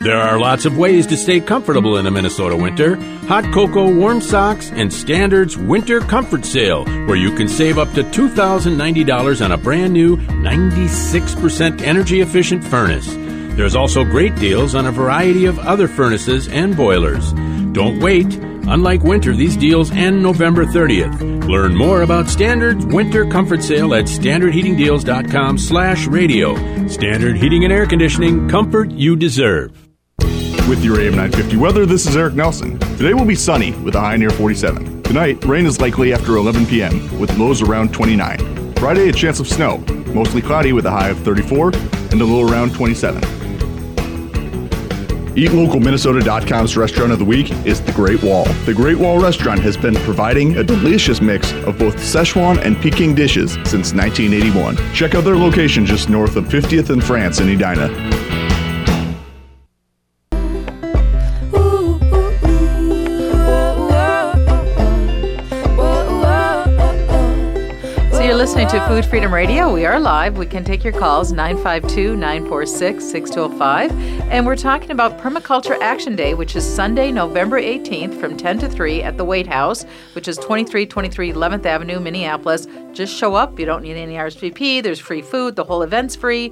[0.02, 2.96] There are lots of ways to stay comfortable in a Minnesota winter.
[3.28, 8.02] Hot cocoa, warm socks, and Standards Winter Comfort Sale, where you can save up to
[8.02, 13.14] $2,090 on a brand new 96% energy efficient furnace.
[13.56, 17.32] There's also great deals on a variety of other furnaces and boilers.
[17.72, 18.34] Don't wait.
[18.68, 21.48] Unlike winter, these deals end November 30th.
[21.48, 26.56] Learn more about Standard's Winter Comfort Sale at standardheatingdeals.com slash radio.
[26.88, 29.81] Standard Heating and Air Conditioning, comfort you deserve.
[30.72, 32.80] With your AM 950 weather, this is Eric Nelson.
[32.96, 35.04] Today will be sunny with a high near 47.
[35.04, 37.20] Tonight, rain is likely after 11 p.m.
[37.20, 38.76] with lows around 29.
[38.76, 39.80] Friday, a chance of snow,
[40.14, 43.22] mostly cloudy with a high of 34 and a low around 27.
[45.36, 48.46] EatLocalMinnesota.com's restaurant of the week is The Great Wall.
[48.66, 53.14] The Great Wall restaurant has been providing a delicious mix of both Szechuan and Peking
[53.14, 54.78] dishes since 1981.
[54.94, 58.21] Check out their location just north of 50th and France in Edina.
[68.92, 69.74] Food Freedom Radio.
[69.74, 70.38] We are live.
[70.38, 73.90] We can take your calls 952 946 6205.
[74.30, 78.68] And we're talking about Permaculture Action Day, which is Sunday, November 18th from 10 to
[78.68, 82.68] 3 at the White House, which is 2323 11th Avenue, Minneapolis.
[82.92, 83.58] Just show up.
[83.58, 84.84] You don't need any RSVP.
[84.84, 85.56] There's free food.
[85.56, 86.52] The whole event's free.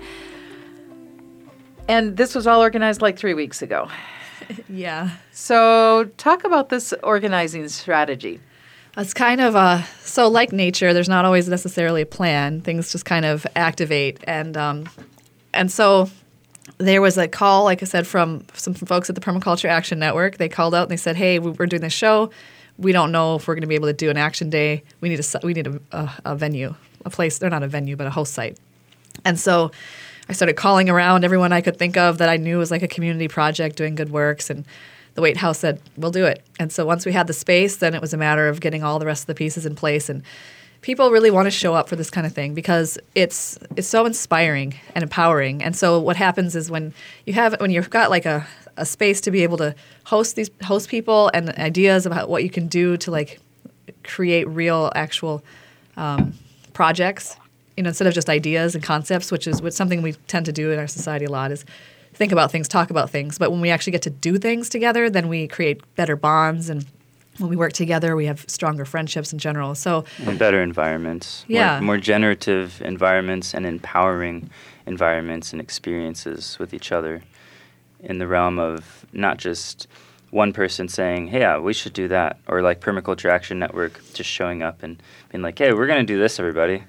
[1.89, 3.89] And this was all organized like three weeks ago.
[4.69, 5.09] yeah.
[5.33, 8.39] So, talk about this organizing strategy.
[8.97, 10.93] It's kind of so like nature.
[10.93, 12.61] There's not always necessarily a plan.
[12.61, 14.89] Things just kind of activate, and um,
[15.53, 16.09] and so
[16.77, 20.37] there was a call, like I said, from some folks at the Permaculture Action Network.
[20.37, 22.29] They called out and they said, "Hey, we- we're doing this show.
[22.77, 24.83] We don't know if we're going to be able to do an action day.
[25.01, 26.75] We need a we need a, a, a venue,
[27.05, 27.37] a place.
[27.37, 28.57] They're not a venue, but a host site."
[29.23, 29.71] And so
[30.27, 32.87] I started calling around everyone I could think of that I knew was like a
[32.87, 34.49] community project doing good works.
[34.49, 34.65] And
[35.15, 36.43] the White House said, we'll do it.
[36.59, 38.99] And so once we had the space, then it was a matter of getting all
[38.99, 40.09] the rest of the pieces in place.
[40.09, 40.23] And
[40.81, 44.05] people really want to show up for this kind of thing because it's it's so
[44.05, 45.61] inspiring and empowering.
[45.63, 46.93] And so what happens is when
[47.25, 50.49] you have when you've got like a, a space to be able to host these
[50.63, 53.39] host people and ideas about what you can do to like
[54.03, 55.43] create real actual
[55.97, 56.33] um,
[56.73, 57.35] projects
[57.75, 60.51] you know instead of just ideas and concepts which is what something we tend to
[60.51, 61.65] do in our society a lot is
[62.19, 65.09] think about things talk about things but when we actually get to do things together
[65.09, 66.85] then we create better bonds and
[67.39, 71.45] when we work together we have stronger friendships in general so and better environments.
[71.47, 71.79] Yeah.
[71.79, 74.49] More, more generative environments and empowering
[74.85, 77.21] environments and experiences with each other
[78.01, 79.87] in the realm of not just
[80.31, 84.29] one person saying, hey, yeah, we should do that, or like Permaculture Action Network just
[84.29, 85.01] showing up and
[85.31, 86.83] being like, hey, we're going to do this, everybody.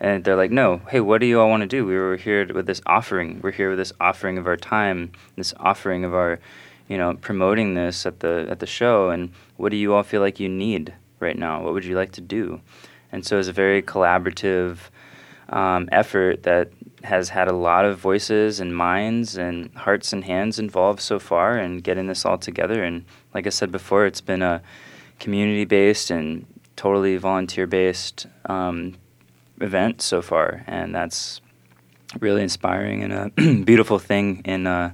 [0.00, 1.84] And they're like, no, hey, what do you all want to do?
[1.84, 3.40] We were here with this offering.
[3.42, 6.38] We're here with this offering of our time, this offering of our,
[6.88, 9.10] you know, promoting this at the at the show.
[9.10, 11.62] And what do you all feel like you need right now?
[11.62, 12.60] What would you like to do?
[13.10, 14.78] And so it's a very collaborative
[15.48, 16.70] um, effort that
[17.04, 21.58] has had a lot of voices and minds and hearts and hands involved so far
[21.58, 22.84] in getting this all together.
[22.84, 24.62] And like I said before, it's been a
[25.18, 28.94] community based and totally volunteer based um,
[29.60, 30.64] event so far.
[30.66, 31.40] And that's
[32.20, 33.30] really inspiring and a
[33.64, 34.92] beautiful thing in uh,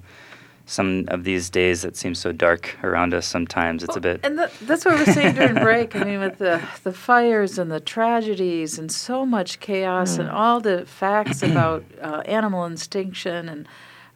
[0.67, 4.39] some of these days that seem so dark around us sometimes it's a bit And
[4.39, 5.95] th- that's what we're saying during break.
[5.95, 10.35] I mean, with the the fires and the tragedies and so much chaos and Mm.
[10.35, 13.69] all the facts about uh, animal extinction and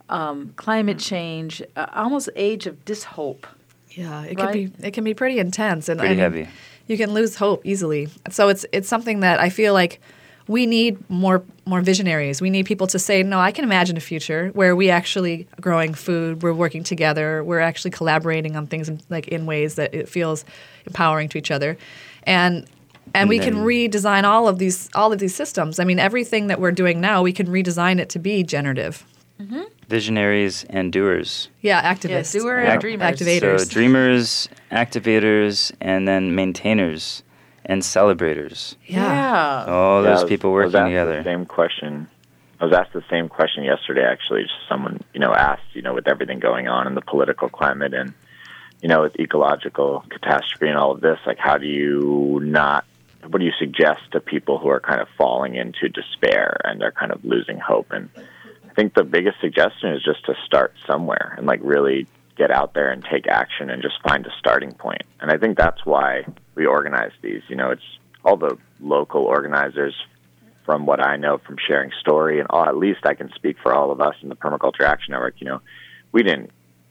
[0.09, 3.47] um, climate change, uh, almost age of dishope.
[3.91, 4.39] Yeah, it Right?
[4.39, 6.49] can be it can be pretty intense and Pretty I mean, heavy.
[6.87, 8.09] You can lose hope easily.
[8.31, 10.01] So it's it's something that I feel like
[10.49, 12.41] we need more more visionaries.
[12.41, 15.95] We need people to say, "No, I can imagine a future where we actually growing
[15.95, 20.09] food, we're working together, we're actually collaborating on things in, like in ways that it
[20.09, 20.45] feels
[20.87, 21.77] empowering to each other."
[22.25, 22.67] And
[23.15, 25.79] and, And we can redesign all of these all of these systems.
[25.79, 29.05] I mean, everything that we're doing now, we can redesign it to be generative.
[29.41, 29.63] Mm-hmm.
[29.89, 32.33] visionaries and doers Yeah, activists.
[32.33, 33.21] doer Ac- and dreamers.
[33.21, 33.61] Activators.
[33.61, 37.23] so dreamers activators and then maintainers
[37.68, 39.64] and celebrators Yeah.
[39.68, 42.09] all Yeah, those was- people I was working asked together The same question.
[42.61, 44.02] I was asked the same question yesterday.
[44.04, 47.48] Actually, just someone you know asked, you know, with everything going on in the political
[47.48, 48.12] climate and
[48.83, 52.85] you know with ecological catastrophe and all of this, like how do you not?
[53.28, 56.90] What do you suggest to people who are kind of falling into despair and are
[56.92, 57.92] kind of losing hope?
[57.92, 62.50] And I think the biggest suggestion is just to start somewhere and like really get
[62.52, 65.02] out there and take action and just find a starting point.
[65.20, 66.24] And I think that's why
[66.59, 67.42] we organize these.
[67.49, 67.83] You know, it's
[68.25, 69.94] all the local organizers
[70.64, 73.73] from what I know from sharing story, and all, at least I can speak for
[73.73, 75.37] all of us in the Permaculture Action Network.
[75.38, 75.61] You know,
[76.12, 76.51] we didn't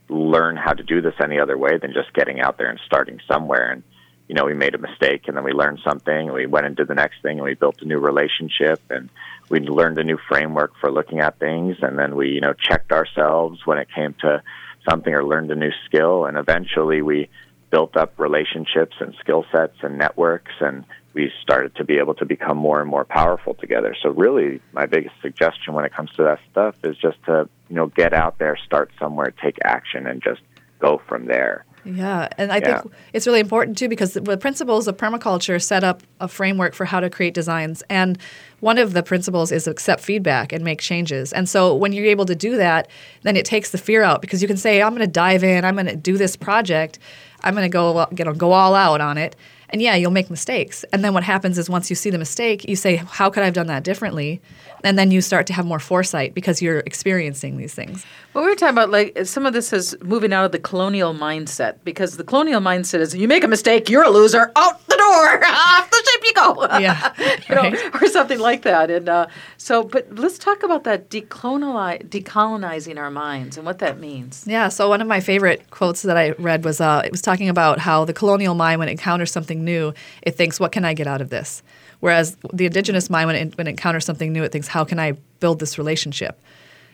[0.09, 3.19] learn how to do this any other way than just getting out there and starting
[3.27, 3.71] somewhere.
[3.71, 3.83] And
[4.27, 6.83] you know, we made a mistake, and then we learned something, and we went into
[6.83, 9.09] the next thing, and we built a new relationship, and
[9.49, 12.91] we learned a new framework for looking at things, and then we, you know, checked
[12.91, 14.43] ourselves when it came to
[14.89, 17.29] something or learned a new skill, and eventually we
[17.69, 22.25] built up relationships and skill sets and networks and we started to be able to
[22.25, 23.95] become more and more powerful together.
[24.01, 27.75] So really my biggest suggestion when it comes to that stuff is just to, you
[27.75, 30.41] know, get out there, start somewhere, take action and just
[30.79, 31.65] go from there.
[31.83, 32.81] Yeah, and I Yeah.
[32.81, 36.85] think it's really important too because the principles of permaculture set up a framework for
[36.85, 37.81] how to create designs.
[37.89, 38.17] And
[38.59, 41.31] one of the principles is accept feedback and make changes.
[41.31, 42.89] And so when you're able to do that,
[43.23, 45.63] then it takes the fear out because you can say, I'm going to dive in,
[45.63, 46.99] I'm going to do this project,
[47.41, 49.35] I'm going to go, know, go all out on it.
[49.69, 50.85] And yeah, you'll make mistakes.
[50.93, 53.45] And then what happens is once you see the mistake, you say, How could I
[53.45, 54.41] have done that differently?
[54.83, 58.05] And then you start to have more foresight because you're experiencing these things.
[58.33, 61.13] Well, we were talking about like some of this is moving out of the colonial
[61.13, 64.95] mindset because the colonial mindset is you make a mistake, you're a loser, out the
[64.95, 66.67] door, off the ship you go.
[66.79, 67.13] Yeah,
[67.49, 68.01] you know, right.
[68.01, 68.91] or something like that.
[68.91, 73.99] And uh, so, but let's talk about that decolonize, decolonizing our minds and what that
[73.99, 74.43] means.
[74.47, 77.49] Yeah, so one of my favorite quotes that I read was uh, it was talking
[77.49, 80.93] about how the colonial mind, when it encounters something new, it thinks, "What can I
[80.93, 81.63] get out of this?"
[81.99, 84.99] Whereas the indigenous mind, when it, when it encounters something new, it thinks, "How can
[84.99, 86.39] I build this relationship?"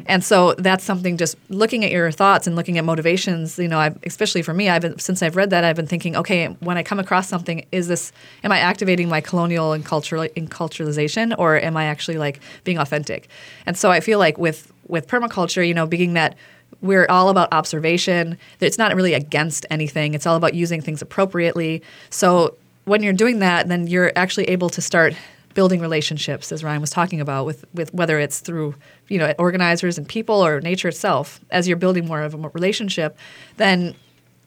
[0.07, 1.17] And so that's something.
[1.17, 4.69] Just looking at your thoughts and looking at motivations, you know, I've, especially for me,
[4.69, 7.65] I've been since I've read that, I've been thinking, okay, when I come across something,
[7.71, 8.11] is this
[8.43, 13.27] am I activating my colonial and cultural inculturalization, or am I actually like being authentic?
[13.65, 16.35] And so I feel like with with permaculture, you know, being that
[16.81, 18.37] we're all about observation.
[18.59, 20.13] It's not really against anything.
[20.15, 21.81] It's all about using things appropriately.
[22.09, 25.13] So when you're doing that, then you're actually able to start
[25.53, 28.75] building relationships, as Ryan was talking about, with, with whether it's through
[29.07, 31.39] you know organizers and people or nature itself.
[31.51, 33.17] As you're building more of a relationship,
[33.57, 33.95] then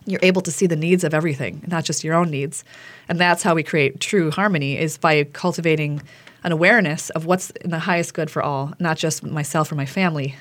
[0.07, 2.65] you're able to see the needs of everything, not just your own needs.
[3.09, 6.01] And that's how we create true harmony is by cultivating
[6.45, 9.87] an awareness of what's in the highest good for all, not just myself or my
[9.87, 10.37] family.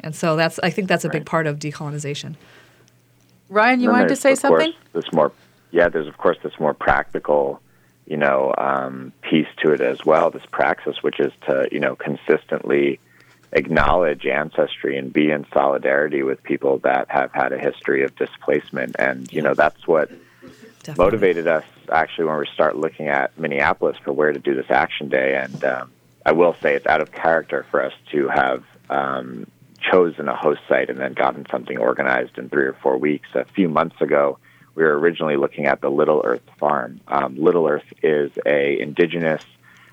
[0.00, 2.36] And so that's I think that's a big part of decolonization.
[3.48, 4.80] Ryan, you Then wanted to there's, say of course, something?
[4.92, 5.32] This more,
[5.70, 5.88] yeah.
[5.88, 7.60] There's of course this more practical,
[8.06, 10.30] you know, um, piece to it as well.
[10.30, 13.00] This praxis, which is to you know consistently
[13.52, 18.96] acknowledge ancestry and be in solidarity with people that have had a history of displacement,
[18.98, 20.10] and you know that's what
[20.96, 25.08] motivated us actually when we start looking at Minneapolis for where to do this action
[25.08, 25.36] day.
[25.36, 25.92] And um,
[26.24, 29.46] I will say it's out of character for us to have um,
[29.80, 33.28] chosen a host site and then gotten something organized in three or four weeks.
[33.34, 34.38] A few months ago,
[34.80, 37.02] we were originally looking at the Little Earth Farm.
[37.06, 39.44] Um, Little Earth is a indigenous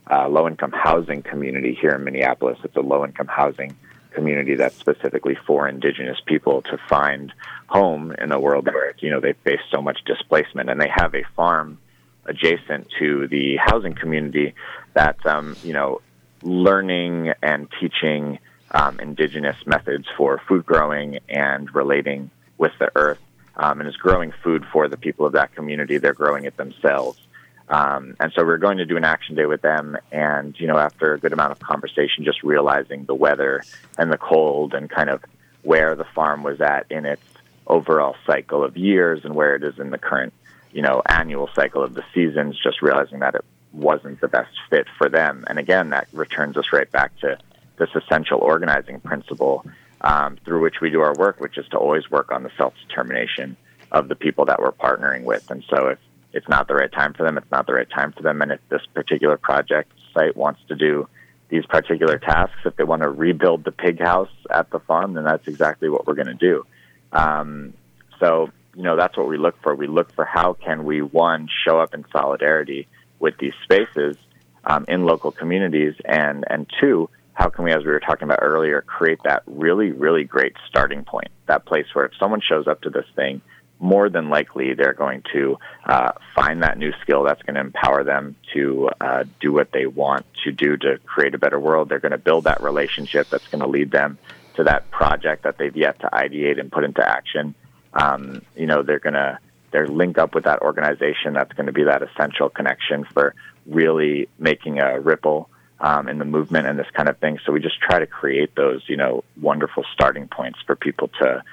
[0.10, 2.58] uh, low-income housing community here in Minneapolis.
[2.64, 3.76] It's a low-income housing
[4.12, 7.34] community that's specifically for indigenous people to find
[7.68, 11.14] home in a world where you know they face so much displacement, and they have
[11.14, 11.78] a farm
[12.26, 14.56] adjacent to the housing community
[14.94, 16.02] that's um, you know
[16.44, 18.40] learning and teaching
[18.72, 23.20] um, indigenous methods for food growing and relating with the earth,
[23.58, 25.98] um, and is growing food for the people of that community.
[25.98, 27.20] They're growing it themselves.
[27.70, 29.98] Um, and so we're going to do an action day with them.
[30.12, 33.64] And, you know, after a good amount of conversation, just realizing the weather
[33.98, 35.24] and the cold and kind of
[35.64, 37.22] where the farm was at in its
[37.66, 40.34] overall cycle of years and where it is in the current,
[40.72, 43.44] you know, annual cycle of the seasons, just realizing that it
[43.74, 45.44] wasn't the best fit for them.
[45.48, 47.38] And again, that returns us right back to
[47.78, 49.66] this essential organizing principle
[50.02, 52.74] um, through which we do our work, which is to always work on the self
[52.88, 53.58] determination
[53.92, 55.50] of the people that we're partnering with.
[55.50, 56.00] And so if
[56.34, 58.42] it's not the right time for them, it's not the right time for them.
[58.42, 61.08] And if this particular project site wants to do
[61.50, 65.24] these particular tasks, if they want to rebuild the pig house at the farm, then
[65.24, 66.66] that's exactly what we're going to do.
[67.14, 67.74] Um,
[68.20, 69.74] so, you know, that's what we look for.
[69.74, 72.88] We look for how can we, one, show up in solidarity
[73.20, 74.18] with these spaces
[74.66, 78.40] um, in local communities, and, and two, how can we, as we were talking about
[78.42, 82.82] earlier, create that really, really great starting point, that place where if someone shows up
[82.82, 83.42] to this thing,
[83.80, 88.04] more than likely they're going to uh, find that new skill that's going to empower
[88.04, 91.90] them to uh, do what they want to do to create a better world.
[91.90, 94.18] They're going to build that relationship that's going to lead them
[94.56, 97.54] to that project that they've yet to ideate and put into action.
[97.94, 99.38] Um, you know, they're going to
[99.70, 103.36] they're link up with that organization that's going to be that essential connection for
[103.68, 107.40] really making a ripple um, in the movement and this kind of thing.
[107.46, 111.44] So we just try to create those, you know, wonderful starting points for people to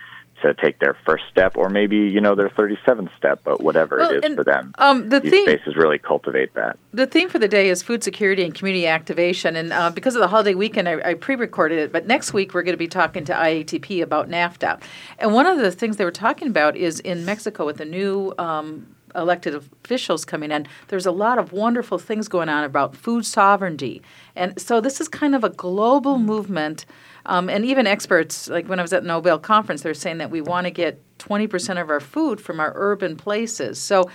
[0.42, 4.10] to take their first step, or maybe you know their 37th step, but whatever Well,
[4.10, 4.74] it is and, for them.
[4.78, 6.76] um, the these thing- spaces really cultivate that.
[6.92, 9.56] The theme for the day is food security and community activation.
[9.56, 11.92] And uh, because of the holiday weekend, I, I pre recorded it.
[11.92, 14.82] But next week, we're going to be talking to IATP about NAFTA.
[15.18, 18.34] And one of the things they were talking about is in Mexico with the new
[18.38, 23.24] um, elected officials coming in, there's a lot of wonderful things going on about food
[23.24, 24.02] sovereignty.
[24.36, 26.86] And so this is kind of a global movement.
[27.26, 30.30] Um, and even experts, like when I was at the Nobel conference, they're saying that
[30.30, 33.78] we want to get 20% of our food from our urban places.
[33.78, 34.10] So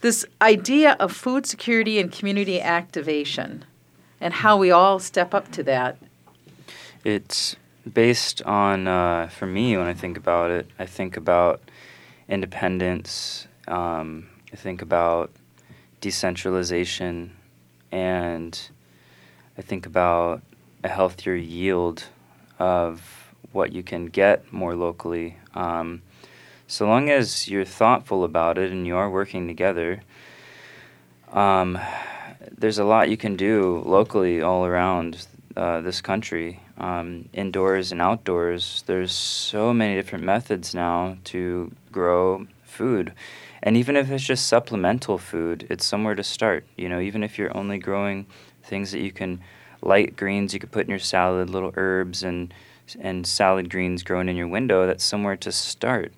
[0.00, 3.64] this idea of food security and community activation
[4.20, 5.96] and how we all step up to that.
[7.04, 7.56] It's
[7.90, 11.60] based on, uh, for me, when I think about it, I think about
[12.28, 15.30] independence, um, I think about
[16.00, 17.32] decentralization,
[17.90, 18.60] and
[19.56, 20.42] I think about
[20.84, 22.04] a healthier yield
[22.58, 25.36] of what you can get more locally.
[25.54, 26.02] Um,
[26.66, 30.02] so long as you're thoughtful about it and you are working together,
[31.32, 31.78] um,
[32.56, 35.26] there's a lot you can do locally all around
[35.56, 38.84] uh, this country, um, indoors and outdoors.
[38.86, 43.12] There's so many different methods now to grow food.
[43.62, 46.64] And even if it's just supplemental food, it's somewhere to start.
[46.76, 48.26] You know, even if you're only growing
[48.62, 49.40] things that you can,
[49.82, 52.52] light greens you could put in your salad, little herbs and
[53.00, 56.12] and salad greens growing in your window, that's somewhere to start.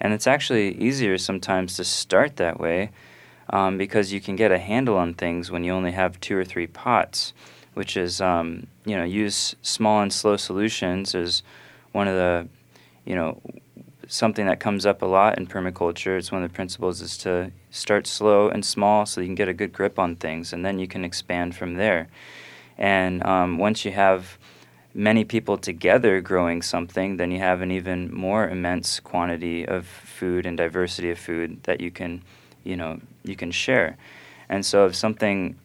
[0.00, 2.90] And it's actually easier sometimes to start that way
[3.50, 6.44] um, because you can get a handle on things when you only have two or
[6.44, 7.32] three pots,
[7.74, 11.42] which is, um, you know, use small and slow solutions is
[11.92, 12.48] one of the,
[13.04, 13.40] you know,
[14.12, 16.18] something that comes up a lot in permaculture.
[16.18, 19.48] It's one of the principles is to start slow and small so you can get
[19.48, 22.08] a good grip on things and then you can expand from there.
[22.76, 24.36] And um, once you have
[24.92, 30.44] many people together growing something, then you have an even more immense quantity of food
[30.44, 32.22] and diversity of food that you can,
[32.64, 33.96] you know, you can share.
[34.50, 35.56] And so if something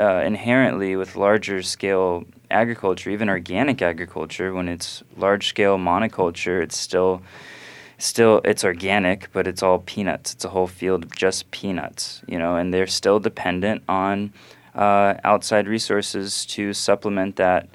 [0.00, 6.76] uh, inherently with larger scale agriculture, even organic agriculture, when it's large scale monoculture, it's
[6.76, 7.22] still
[7.98, 10.34] still it's organic, but it's all peanuts.
[10.34, 14.32] It's a whole field of just peanuts, you know, and they're still dependent on
[14.74, 17.68] uh, outside resources to supplement that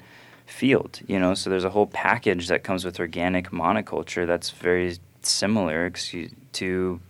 [0.46, 1.34] field, you know.
[1.34, 7.00] So there's a whole package that comes with organic monoculture that's very similar excuse, to,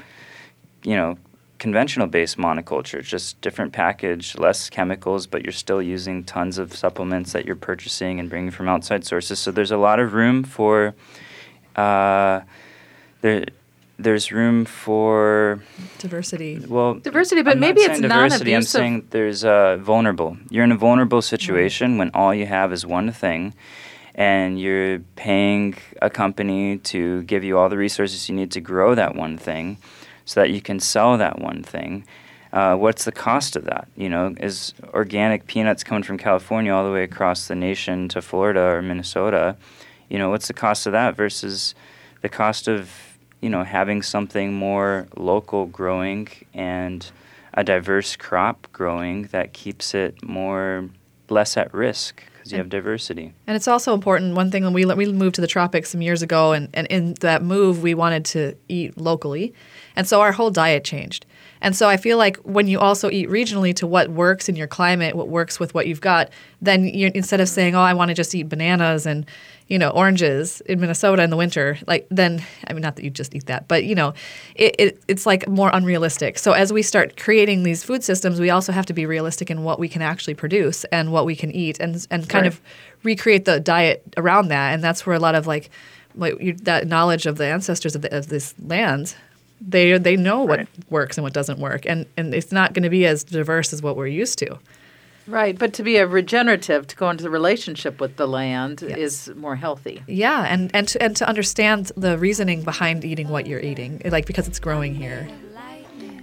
[0.83, 1.17] you know,
[1.59, 2.98] conventional based monoculture.
[2.98, 7.57] It's just different package, less chemicals, but you're still using tons of supplements that you're
[7.57, 9.38] purchasing and bringing from outside sources.
[9.38, 10.94] So there's a lot of room for,
[11.76, 12.40] uh,
[13.20, 13.46] there,
[13.98, 15.62] there's room for
[15.98, 16.59] Diversity.
[16.66, 18.57] well Diversity, but I'm maybe not it's saying diversity.
[18.57, 20.36] I'm saying there's uh, vulnerable.
[20.50, 23.55] You're in a vulnerable situation when all you have is one thing,
[24.16, 28.94] and you're paying a company to give you all the resources you need to grow
[28.96, 29.78] that one thing,
[30.25, 32.05] so that you can sell that one thing.
[32.53, 33.89] Uh, what's the cost of that?
[33.97, 38.22] You know, is organic peanuts coming from California all the way across the nation to
[38.22, 39.57] Florida or Minnesota?
[40.09, 41.75] You know, what's the cost of that versus
[42.22, 42.91] the cost of
[43.41, 47.11] you know having something more local growing and
[47.53, 50.89] a diverse crop growing that keeps it more
[51.31, 53.33] less at risk because you have diversity.
[53.47, 54.35] And it's also important.
[54.35, 57.14] One thing when we we moved to the tropics some years ago, and, and in
[57.20, 59.55] that move, we wanted to eat locally,
[59.97, 61.27] and so our whole diet changed.
[61.61, 64.66] And so I feel like when you also eat regionally to what works in your
[64.66, 66.30] climate, what works with what you've got,
[66.61, 69.24] then you instead of saying, "Oh, I want to just eat bananas and
[69.68, 73.11] you know oranges in Minnesota in the winter," like then I mean not that you
[73.11, 74.12] just eat that, but you know,
[74.57, 76.38] it, it it's like more unrealistic.
[76.38, 79.64] So as we start creating these food systems, we also have to be realistic in
[79.64, 82.52] what we can actually produce and what we can eat, and and kind Right.
[82.52, 82.61] of
[83.05, 84.74] recreate the diet around that.
[84.74, 85.70] And that's where a lot of like
[86.14, 89.14] like you, that knowledge of the ancestors of, the, of this land
[89.61, 91.86] they they know what works and what doesn't work.
[91.86, 94.59] And and it's not going to be as diverse as what we're used to.
[95.26, 99.32] Right, but to be a regenerative, to go into the relationship with the land is
[99.36, 100.02] more healthy.
[100.07, 104.26] yeah and and to, and to understand the reasoning behind eating what you're eating like
[104.26, 105.26] because it's growing here.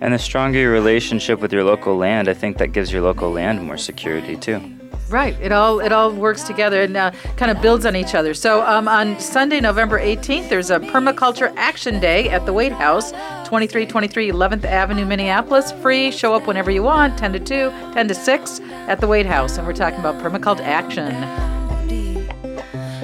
[0.01, 3.31] And the stronger your relationship with your local land, I think that gives your local
[3.31, 4.80] land more security too.
[5.11, 5.35] Right.
[5.41, 8.33] It all it all works together and uh, kind of builds on each other.
[8.33, 13.11] So um, on Sunday, November 18th, there's a permaculture action day at the Waite House,
[13.11, 15.73] 2323 11th Avenue, Minneapolis.
[15.73, 16.11] Free.
[16.11, 19.57] Show up whenever you want, 10 to 2, 10 to 6 at the Waite House.
[19.57, 21.13] And we're talking about permaculture action.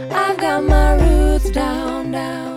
[0.09, 2.56] I've got my roots down, down.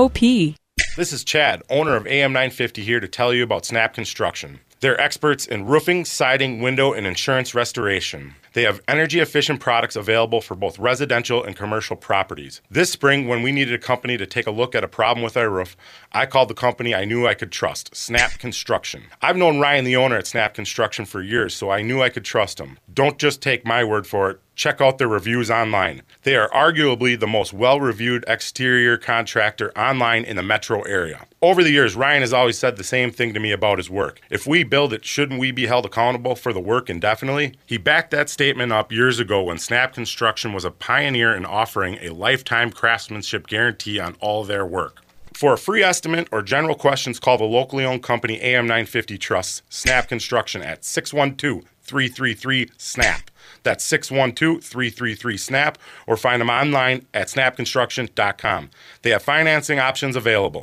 [0.97, 4.59] This is Chad, owner of AM 950, here to tell you about Snap Construction.
[4.79, 8.33] They're experts in roofing, siding, window, and insurance restoration.
[8.53, 12.61] They have energy efficient products available for both residential and commercial properties.
[12.71, 15.37] This spring, when we needed a company to take a look at a problem with
[15.37, 15.77] our roof,
[16.13, 19.03] I called the company I knew I could trust, Snap Construction.
[19.21, 22.25] I've known Ryan, the owner at Snap Construction, for years, so I knew I could
[22.25, 22.79] trust him.
[22.91, 24.39] Don't just take my word for it.
[24.61, 26.03] Check out their reviews online.
[26.21, 31.25] They are arguably the most well reviewed exterior contractor online in the metro area.
[31.41, 34.21] Over the years, Ryan has always said the same thing to me about his work.
[34.29, 37.55] If we build it, shouldn't we be held accountable for the work indefinitely?
[37.65, 41.97] He backed that statement up years ago when Snap Construction was a pioneer in offering
[41.99, 45.01] a lifetime craftsmanship guarantee on all their work.
[45.33, 50.07] For a free estimate or general questions, call the locally owned company AM950 Trust, Snap
[50.07, 53.30] Construction at 612 333 SNAP.
[53.63, 58.69] That's 612 333 SNAP, or find them online at snapconstruction.com.
[59.01, 60.61] They have financing options available.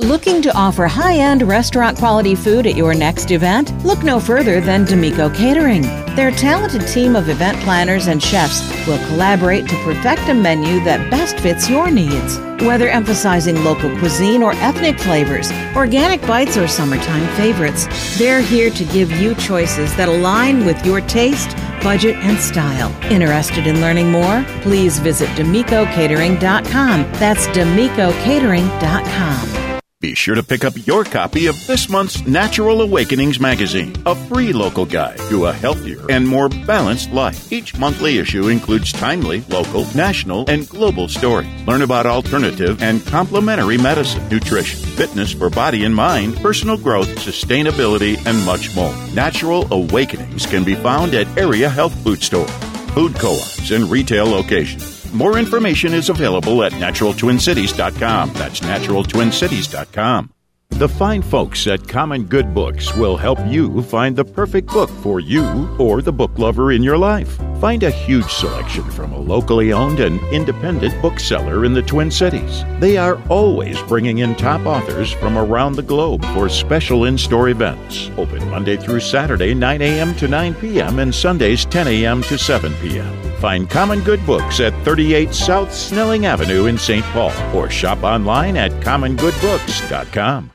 [0.00, 3.72] Looking to offer high end restaurant quality food at your next event?
[3.84, 5.82] Look no further than D'Amico Catering.
[6.14, 11.10] Their talented team of event planners and chefs will collaborate to perfect a menu that
[11.10, 12.38] best fits your needs.
[12.62, 18.84] Whether emphasizing local cuisine or ethnic flavors, organic bites or summertime favorites, they're here to
[18.84, 22.92] give you choices that align with your taste, budget, and style.
[23.10, 24.44] Interested in learning more?
[24.62, 27.02] Please visit DAmicoCatering.com.
[27.14, 29.67] That's DAmicoCatering.com.
[30.00, 34.52] Be sure to pick up your copy of this month's Natural Awakenings magazine, a free
[34.52, 37.50] local guide to a healthier and more balanced life.
[37.50, 41.50] Each monthly issue includes timely, local, national, and global stories.
[41.66, 48.24] Learn about alternative and complementary medicine, nutrition, fitness for body and mind, personal growth, sustainability,
[48.24, 48.94] and much more.
[49.14, 52.52] Natural Awakenings can be found at area health food stores,
[52.94, 54.97] food co-ops, and retail locations.
[55.12, 58.32] More information is available at naturaltwincities.com.
[58.34, 60.32] That's naturaltwincities.com.
[60.70, 65.18] The fine folks at Common Good Books will help you find the perfect book for
[65.18, 67.38] you or the book lover in your life.
[67.60, 72.62] Find a huge selection from a locally owned and independent bookseller in the Twin Cities.
[72.78, 77.48] They are always bringing in top authors from around the globe for special in store
[77.48, 78.12] events.
[78.16, 80.14] Open Monday through Saturday, 9 a.m.
[80.16, 82.22] to 9 p.m., and Sundays, 10 a.m.
[82.22, 83.12] to 7 p.m.
[83.40, 87.04] Find Common Good Books at 38 South Snelling Avenue in St.
[87.06, 90.52] Paul or shop online at commongoodbooks.com.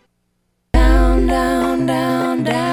[0.74, 2.73] Down, down, down, down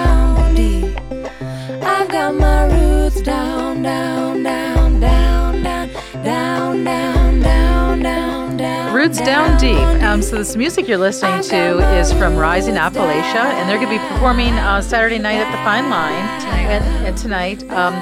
[9.08, 9.50] down, down.
[9.50, 10.02] Roots Down Deep.
[10.02, 14.02] Um, so this music you're listening to is from Rising Appalachia, and they're going to
[14.02, 16.12] be performing uh, Saturday night at the Fine Line
[16.70, 17.62] and, and tonight.
[17.70, 17.94] Um,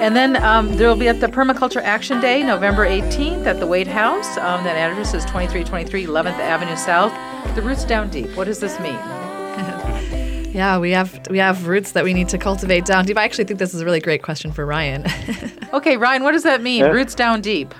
[0.00, 3.66] and then um, there will be at the Permaculture Action Day, November 18th at the
[3.66, 4.36] Waite House.
[4.38, 7.12] Um, that address is 2323 11th Avenue South.
[7.54, 8.34] The Roots Down Deep.
[8.36, 8.98] What does this mean?
[10.50, 13.16] Yeah, we have we have roots that we need to cultivate down deep.
[13.16, 15.06] I actually think this is a really great question for Ryan.
[15.72, 16.80] Okay, Ryan, what does that mean?
[16.80, 16.88] Yeah.
[16.88, 17.72] Roots down deep.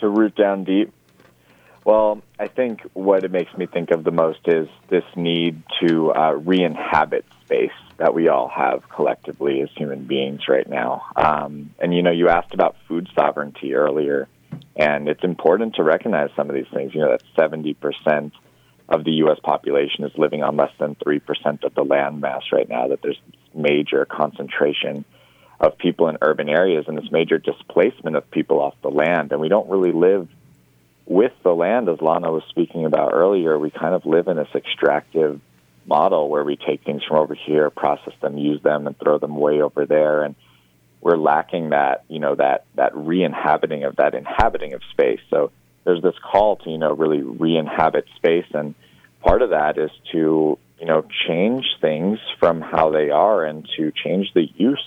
[0.00, 0.90] to root down deep.
[1.84, 6.12] Well, I think what it makes me think of the most is this need to
[6.12, 11.02] uh, re inhabit space that we all have collectively as human beings right now.
[11.16, 14.28] Um, and, you know, you asked about food sovereignty earlier,
[14.76, 16.94] and it's important to recognize some of these things.
[16.94, 18.32] You know, that 70%
[18.88, 19.38] of the U.S.
[19.42, 23.20] population is living on less than 3% of the land mass right now, that there's
[23.54, 25.04] major concentration
[25.60, 29.30] of people in urban areas and this major displacement of people off the land.
[29.30, 30.28] And we don't really live
[31.06, 33.58] with the land, as Lana was speaking about earlier.
[33.58, 35.40] We kind of live in this extractive
[35.86, 39.36] model where we take things from over here, process them, use them, and throw them
[39.36, 40.22] way over there.
[40.22, 40.34] And
[41.00, 45.20] we're lacking that, you know, that, that re-inhabiting of that inhabiting of space.
[45.30, 45.50] So
[45.84, 48.46] there's this call to, you know, really re-inhabit space.
[48.52, 48.74] And
[49.20, 53.92] part of that is to, you know, change things from how they are and to
[53.92, 54.84] change the use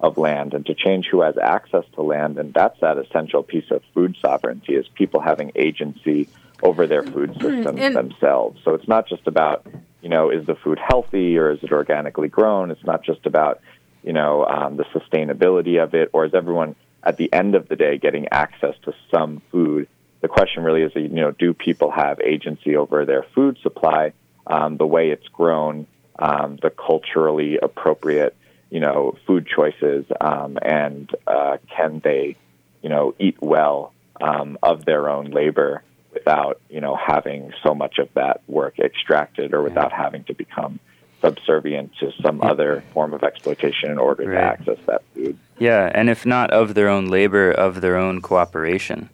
[0.00, 2.38] of land and to change who has access to land.
[2.38, 6.28] And that's that essential piece of food sovereignty is people having agency
[6.62, 8.60] over their food systems And- themselves.
[8.64, 9.66] So it's not just about,
[10.02, 12.70] you know, is the food healthy or is it organically grown?
[12.70, 13.60] It's not just about,
[14.02, 17.76] you know, um, the sustainability of it or is everyone at the end of the
[17.76, 19.88] day getting access to some food?
[20.20, 24.12] The question really is, you know, do people have agency over their food supply,
[24.46, 25.86] um, the way it's grown,
[26.18, 28.34] um, the culturally appropriate,
[28.70, 32.36] you know, food choices, um, and uh, can they,
[32.82, 37.98] you know, eat well um, of their own labor without, you know, having so much
[37.98, 40.80] of that work extracted or without having to become
[41.20, 45.36] subservient to some other form of exploitation in order to access that food.
[45.58, 49.10] Yeah, and if not of their own labor, of their own cooperation.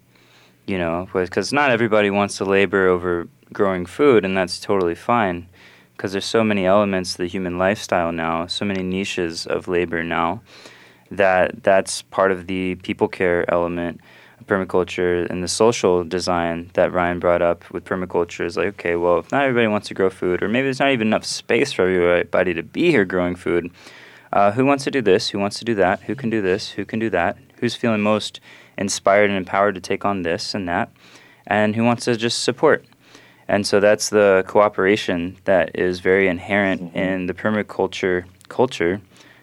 [0.67, 5.49] You know, because not everybody wants to labor over growing food, and that's totally fine.
[6.03, 10.03] Because there's so many elements to the human lifestyle now, so many niches of labor
[10.03, 10.43] now,
[11.13, 14.01] that that's part of the people care element
[14.41, 18.97] of permaculture and the social design that Ryan brought up with permaculture is like, okay,
[18.97, 21.71] well, if not everybody wants to grow food, or maybe there's not even enough space
[21.71, 23.71] for everybody to be here growing food,
[24.33, 25.29] uh, who wants to do this?
[25.29, 26.01] Who wants to do that?
[26.01, 26.71] Who can do this?
[26.71, 27.39] Who can do that?
[27.59, 28.41] Who's feeling most
[28.77, 30.91] inspired and empowered to take on this and that?
[31.47, 32.85] And who wants to just support?
[33.53, 36.99] And so that's the cooperation that is very inherent mm-hmm.
[36.99, 39.03] in the permaculture culture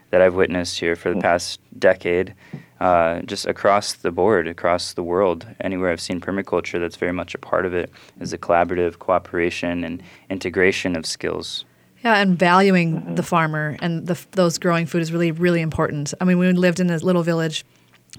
[0.09, 1.21] that I've witnessed here for the mm.
[1.21, 2.33] past decade,
[2.79, 5.45] uh, just across the board, across the world.
[5.61, 9.83] Anywhere I've seen permaculture, that's very much a part of it, is the collaborative cooperation
[9.83, 10.01] and
[10.31, 11.65] integration of skills.
[12.03, 13.13] Yeah, and valuing mm-hmm.
[13.13, 16.15] the farmer and the, those growing food is really, really important.
[16.19, 17.63] I mean, we lived in a little village,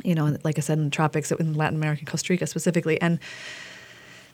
[0.05, 3.18] you know, like I said, in the tropics, in Latin America, Costa Rica specifically, and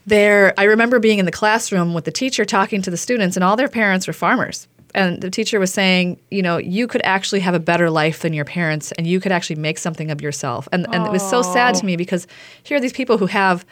[0.07, 3.45] there, I remember being in the classroom with the teacher talking to the students, and
[3.45, 4.69] all their parents were farmers.
[4.95, 8.33] And the teacher was saying, you know, you could actually have a better life than
[8.33, 10.69] your parents, and you could actually make something of yourself.
[10.73, 12.27] And, and it was so sad to me because
[12.63, 13.67] here are these people who have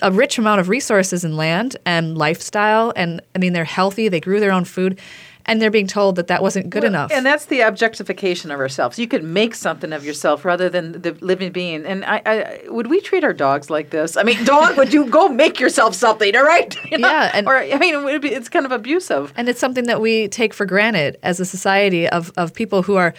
[0.00, 4.20] a rich amount of resources and land and lifestyle, and I mean, they're healthy, they
[4.20, 4.98] grew their own food,
[5.46, 7.12] and they're being told that that wasn't good Well, enough.
[7.12, 8.98] And that's the objectification of ourselves.
[8.98, 11.84] You could make something of yourself rather than the living being.
[11.84, 14.16] And I, I would we treat our dogs like this?
[14.16, 16.34] I mean, dog, would you go make yourself something?
[16.36, 16.74] All right.
[16.90, 17.08] You know?
[17.08, 19.32] Yeah, and- or I mean, it be, it's kind of abusive.
[19.36, 22.96] And it's something that we take for granted as a society of, of people who
[22.96, 23.14] are,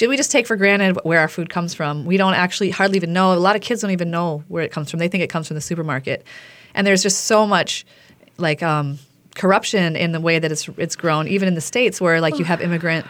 [0.00, 2.04] we just take for granted where our food comes from.
[2.06, 3.34] We don't actually hardly even know.
[3.34, 4.98] A lot of kids don't even know where it comes from.
[5.00, 6.24] They think it comes from the supermarket.
[6.74, 7.84] And there's just so much
[8.38, 8.98] like um,
[9.38, 12.44] corruption in the way that it's it's grown, even in the states where like you
[12.44, 13.06] have immigrant,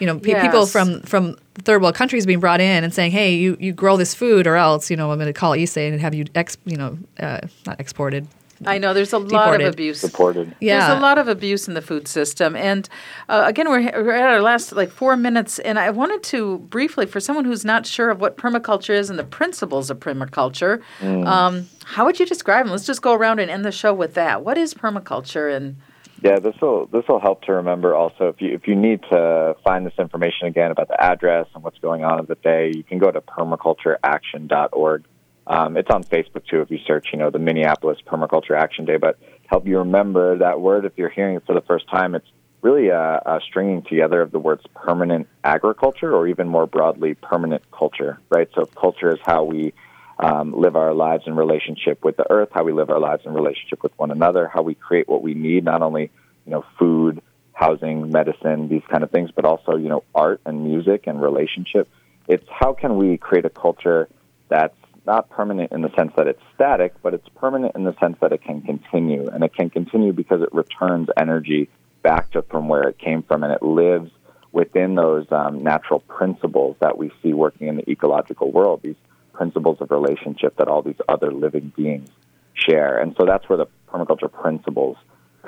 [0.00, 3.34] you know, pe- people from from third world countries being brought in and saying, hey,
[3.34, 6.00] you, you grow this food or else, you know, I'm going to call ICE and
[6.00, 8.26] have you ex, you know, uh, not exported.
[8.64, 10.00] I know there's a lot of abuse.
[10.00, 10.54] Supported.
[10.60, 10.86] Yeah.
[10.86, 12.56] There's a lot of abuse in the food system.
[12.56, 12.88] And
[13.28, 15.58] uh, again, we're, we're at our last like four minutes.
[15.58, 19.18] And I wanted to briefly, for someone who's not sure of what permaculture is and
[19.18, 21.26] the principles of permaculture, Mm.
[21.26, 22.72] um, how would you describe them?
[22.72, 24.42] Let's just go around and end the show with that.
[24.44, 25.54] What is permaculture?
[25.54, 25.76] And
[26.22, 29.54] Yeah, this will this will help to remember also if you if you need to
[29.62, 32.82] find this information again about the address and what's going on of the day, you
[32.82, 35.04] can go to permacultureaction.org.
[35.46, 38.96] Um, it's on Facebook too if you search, you know, the Minneapolis Permaculture Action Day.
[38.96, 42.26] But help you remember that word if you're hearing it for the first time, it's
[42.62, 47.62] really a, a stringing together of the words permanent agriculture or even more broadly permanent
[47.70, 48.48] culture, right?
[48.54, 49.72] So culture is how we
[50.18, 53.34] um, live our lives in relationship with the earth, how we live our lives in
[53.34, 56.10] relationship with one another, how we create what we need, not only
[56.44, 57.22] you know food,
[57.52, 61.88] housing, medicine, these kind of things, but also you know art and music and relationship.
[62.28, 64.08] It's how can we create a culture
[64.48, 64.76] that's
[65.06, 68.32] not permanent in the sense that it's static, but it's permanent in the sense that
[68.32, 71.68] it can continue, and it can continue because it returns energy
[72.02, 74.10] back to from where it came from, and it lives
[74.52, 78.80] within those um, natural principles that we see working in the ecological world.
[78.82, 78.96] These
[79.32, 82.08] principles of relationship that all these other living beings
[82.54, 82.98] share.
[82.98, 84.96] And so that's where the permaculture principles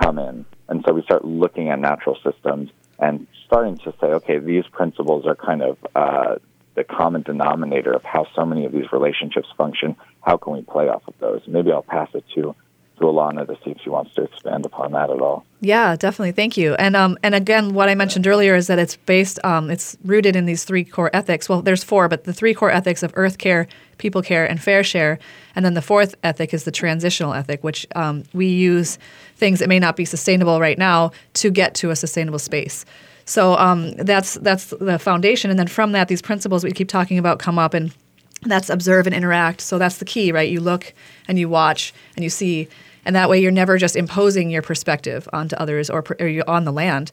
[0.01, 0.45] come in.
[0.69, 5.27] And so we start looking at natural systems and starting to say, okay, these principles
[5.27, 6.37] are kind of uh,
[6.79, 9.97] the common denominator of how so many of these relationships function.
[10.23, 11.43] How can we play off of those?
[11.49, 12.55] Maybe I'll pass it to
[12.99, 15.45] to Alana to see if she wants to expand upon that at all.
[15.61, 16.33] Yeah, definitely.
[16.33, 16.75] Thank you.
[16.75, 20.37] And um, and again, what I mentioned earlier is that it's based, um, it's rooted
[20.37, 21.49] in these three core ethics.
[21.49, 23.67] Well, there's four, but the three core ethics of earth care,
[23.99, 25.19] people care, and fair share.
[25.55, 28.99] And then the fourth ethic is the transitional ethic, which um, we use
[29.37, 32.85] things that may not be sustainable right now to get to a sustainable space.
[33.29, 35.51] So um, that's that's the foundation.
[35.51, 37.95] And then from that, these principles we keep talking about come up and
[38.43, 39.61] that's observe and interact.
[39.61, 40.49] So that's the key, right?
[40.49, 40.95] You look
[41.27, 42.69] and you watch and you see
[43.05, 46.73] and that way you're never just imposing your perspective onto others or, or on the
[46.73, 47.13] land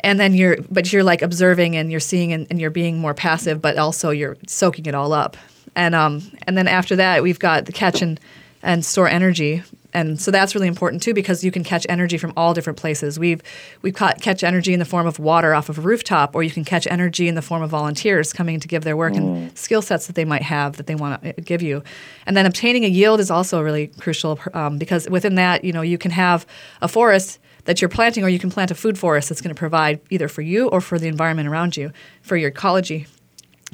[0.00, 3.14] and then you're but you're like observing and you're seeing and, and, you're being more
[3.14, 5.36] passive but also you're soaking it all up
[5.74, 8.18] and um and then after that we've got the catch and
[8.62, 9.62] and store energy
[9.98, 13.18] and so that's really important too because you can catch energy from all different places.
[13.18, 13.42] We've
[13.82, 16.50] we've caught catch energy in the form of water off of a rooftop, or you
[16.50, 19.18] can catch energy in the form of volunteers coming to give their work mm.
[19.18, 21.82] and skill sets that they might have that they want to uh, give you.
[22.26, 25.82] And then obtaining a yield is also really crucial um, because within that, you know,
[25.82, 26.46] you can have
[26.80, 29.58] a forest that you're planting, or you can plant a food forest that's going to
[29.58, 31.92] provide either for you or for the environment around you,
[32.22, 33.06] for your ecology.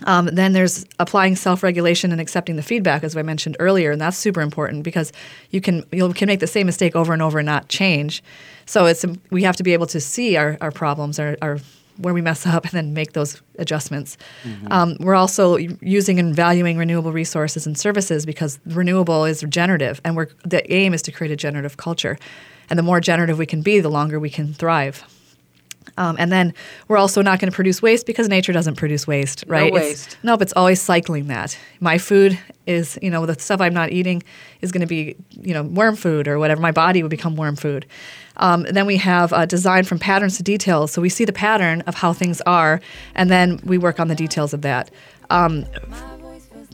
[0.02, 4.16] Um, then there's applying self-regulation and accepting the feedback, as I mentioned earlier, and that's
[4.16, 5.12] super important because
[5.50, 8.22] you can you can make the same mistake over and over and not change.
[8.66, 11.58] So it's we have to be able to see our, our problems, our, our
[11.96, 14.16] where we mess up, and then make those adjustments.
[14.42, 14.72] Mm-hmm.
[14.72, 20.16] Um, we're also using and valuing renewable resources and services because renewable is regenerative, and
[20.16, 22.18] we're the aim is to create a generative culture.
[22.68, 25.04] And the more generative we can be, the longer we can thrive.
[25.96, 26.54] Um, and then
[26.88, 29.72] we're also not going to produce waste because nature doesn't produce waste, right?
[29.72, 30.06] No waste.
[30.06, 31.56] It's, nope, it's always cycling that.
[31.80, 34.22] My food is, you know, the stuff I'm not eating
[34.60, 36.60] is going to be, you know, worm food or whatever.
[36.60, 37.86] My body will become worm food.
[38.38, 40.90] Um, then we have uh, design from patterns to details.
[40.90, 42.80] So we see the pattern of how things are,
[43.14, 44.90] and then we work on the details of that.
[45.30, 45.64] Um,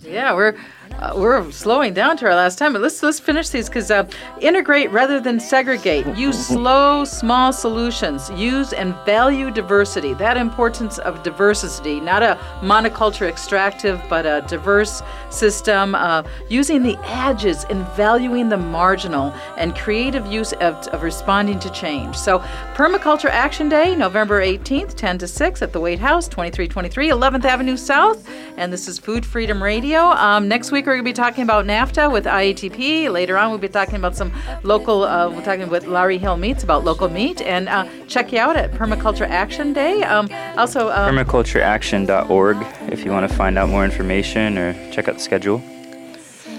[0.02, 0.56] yeah, we're
[0.98, 4.06] uh, we're slowing down to our last time, but let's let's finish these because uh,
[4.40, 6.06] integrate rather than segregate.
[6.16, 8.30] Use slow, small solutions.
[8.30, 10.12] Use and value diversity.
[10.14, 15.94] That importance of diversity, not a monoculture extractive, but a diverse system.
[15.94, 21.70] Uh, using the edges and valuing the marginal and creative use of, of responding to
[21.70, 22.16] change.
[22.16, 22.40] So,
[22.74, 27.76] Permaculture Action Day, November 18th, 10 to 6 at the Waite House, 2323 11th Avenue
[27.76, 30.00] South, and this is Food Freedom Radio.
[30.00, 33.10] Um, next week we're going to be talking about NAFTA with IATP.
[33.10, 36.62] Later on, we'll be talking about some local, uh, we're talking with Lowry Hill Meats
[36.62, 37.40] about local meat.
[37.42, 40.02] And uh, check you out at Permaculture Action Day.
[40.02, 42.56] Um, also, um, permacultureaction.org
[42.92, 45.62] if you want to find out more information or check out the schedule.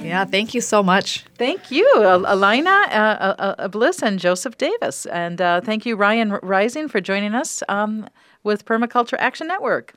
[0.04, 1.26] Yeah, thank you so much.
[1.36, 5.06] Thank you, Alina uh, uh, uh, Bliss and Joseph Davis.
[5.06, 8.10] And uh, thank you, Ryan Rising, for joining us um,
[8.44, 9.94] with Permaculture Action Network.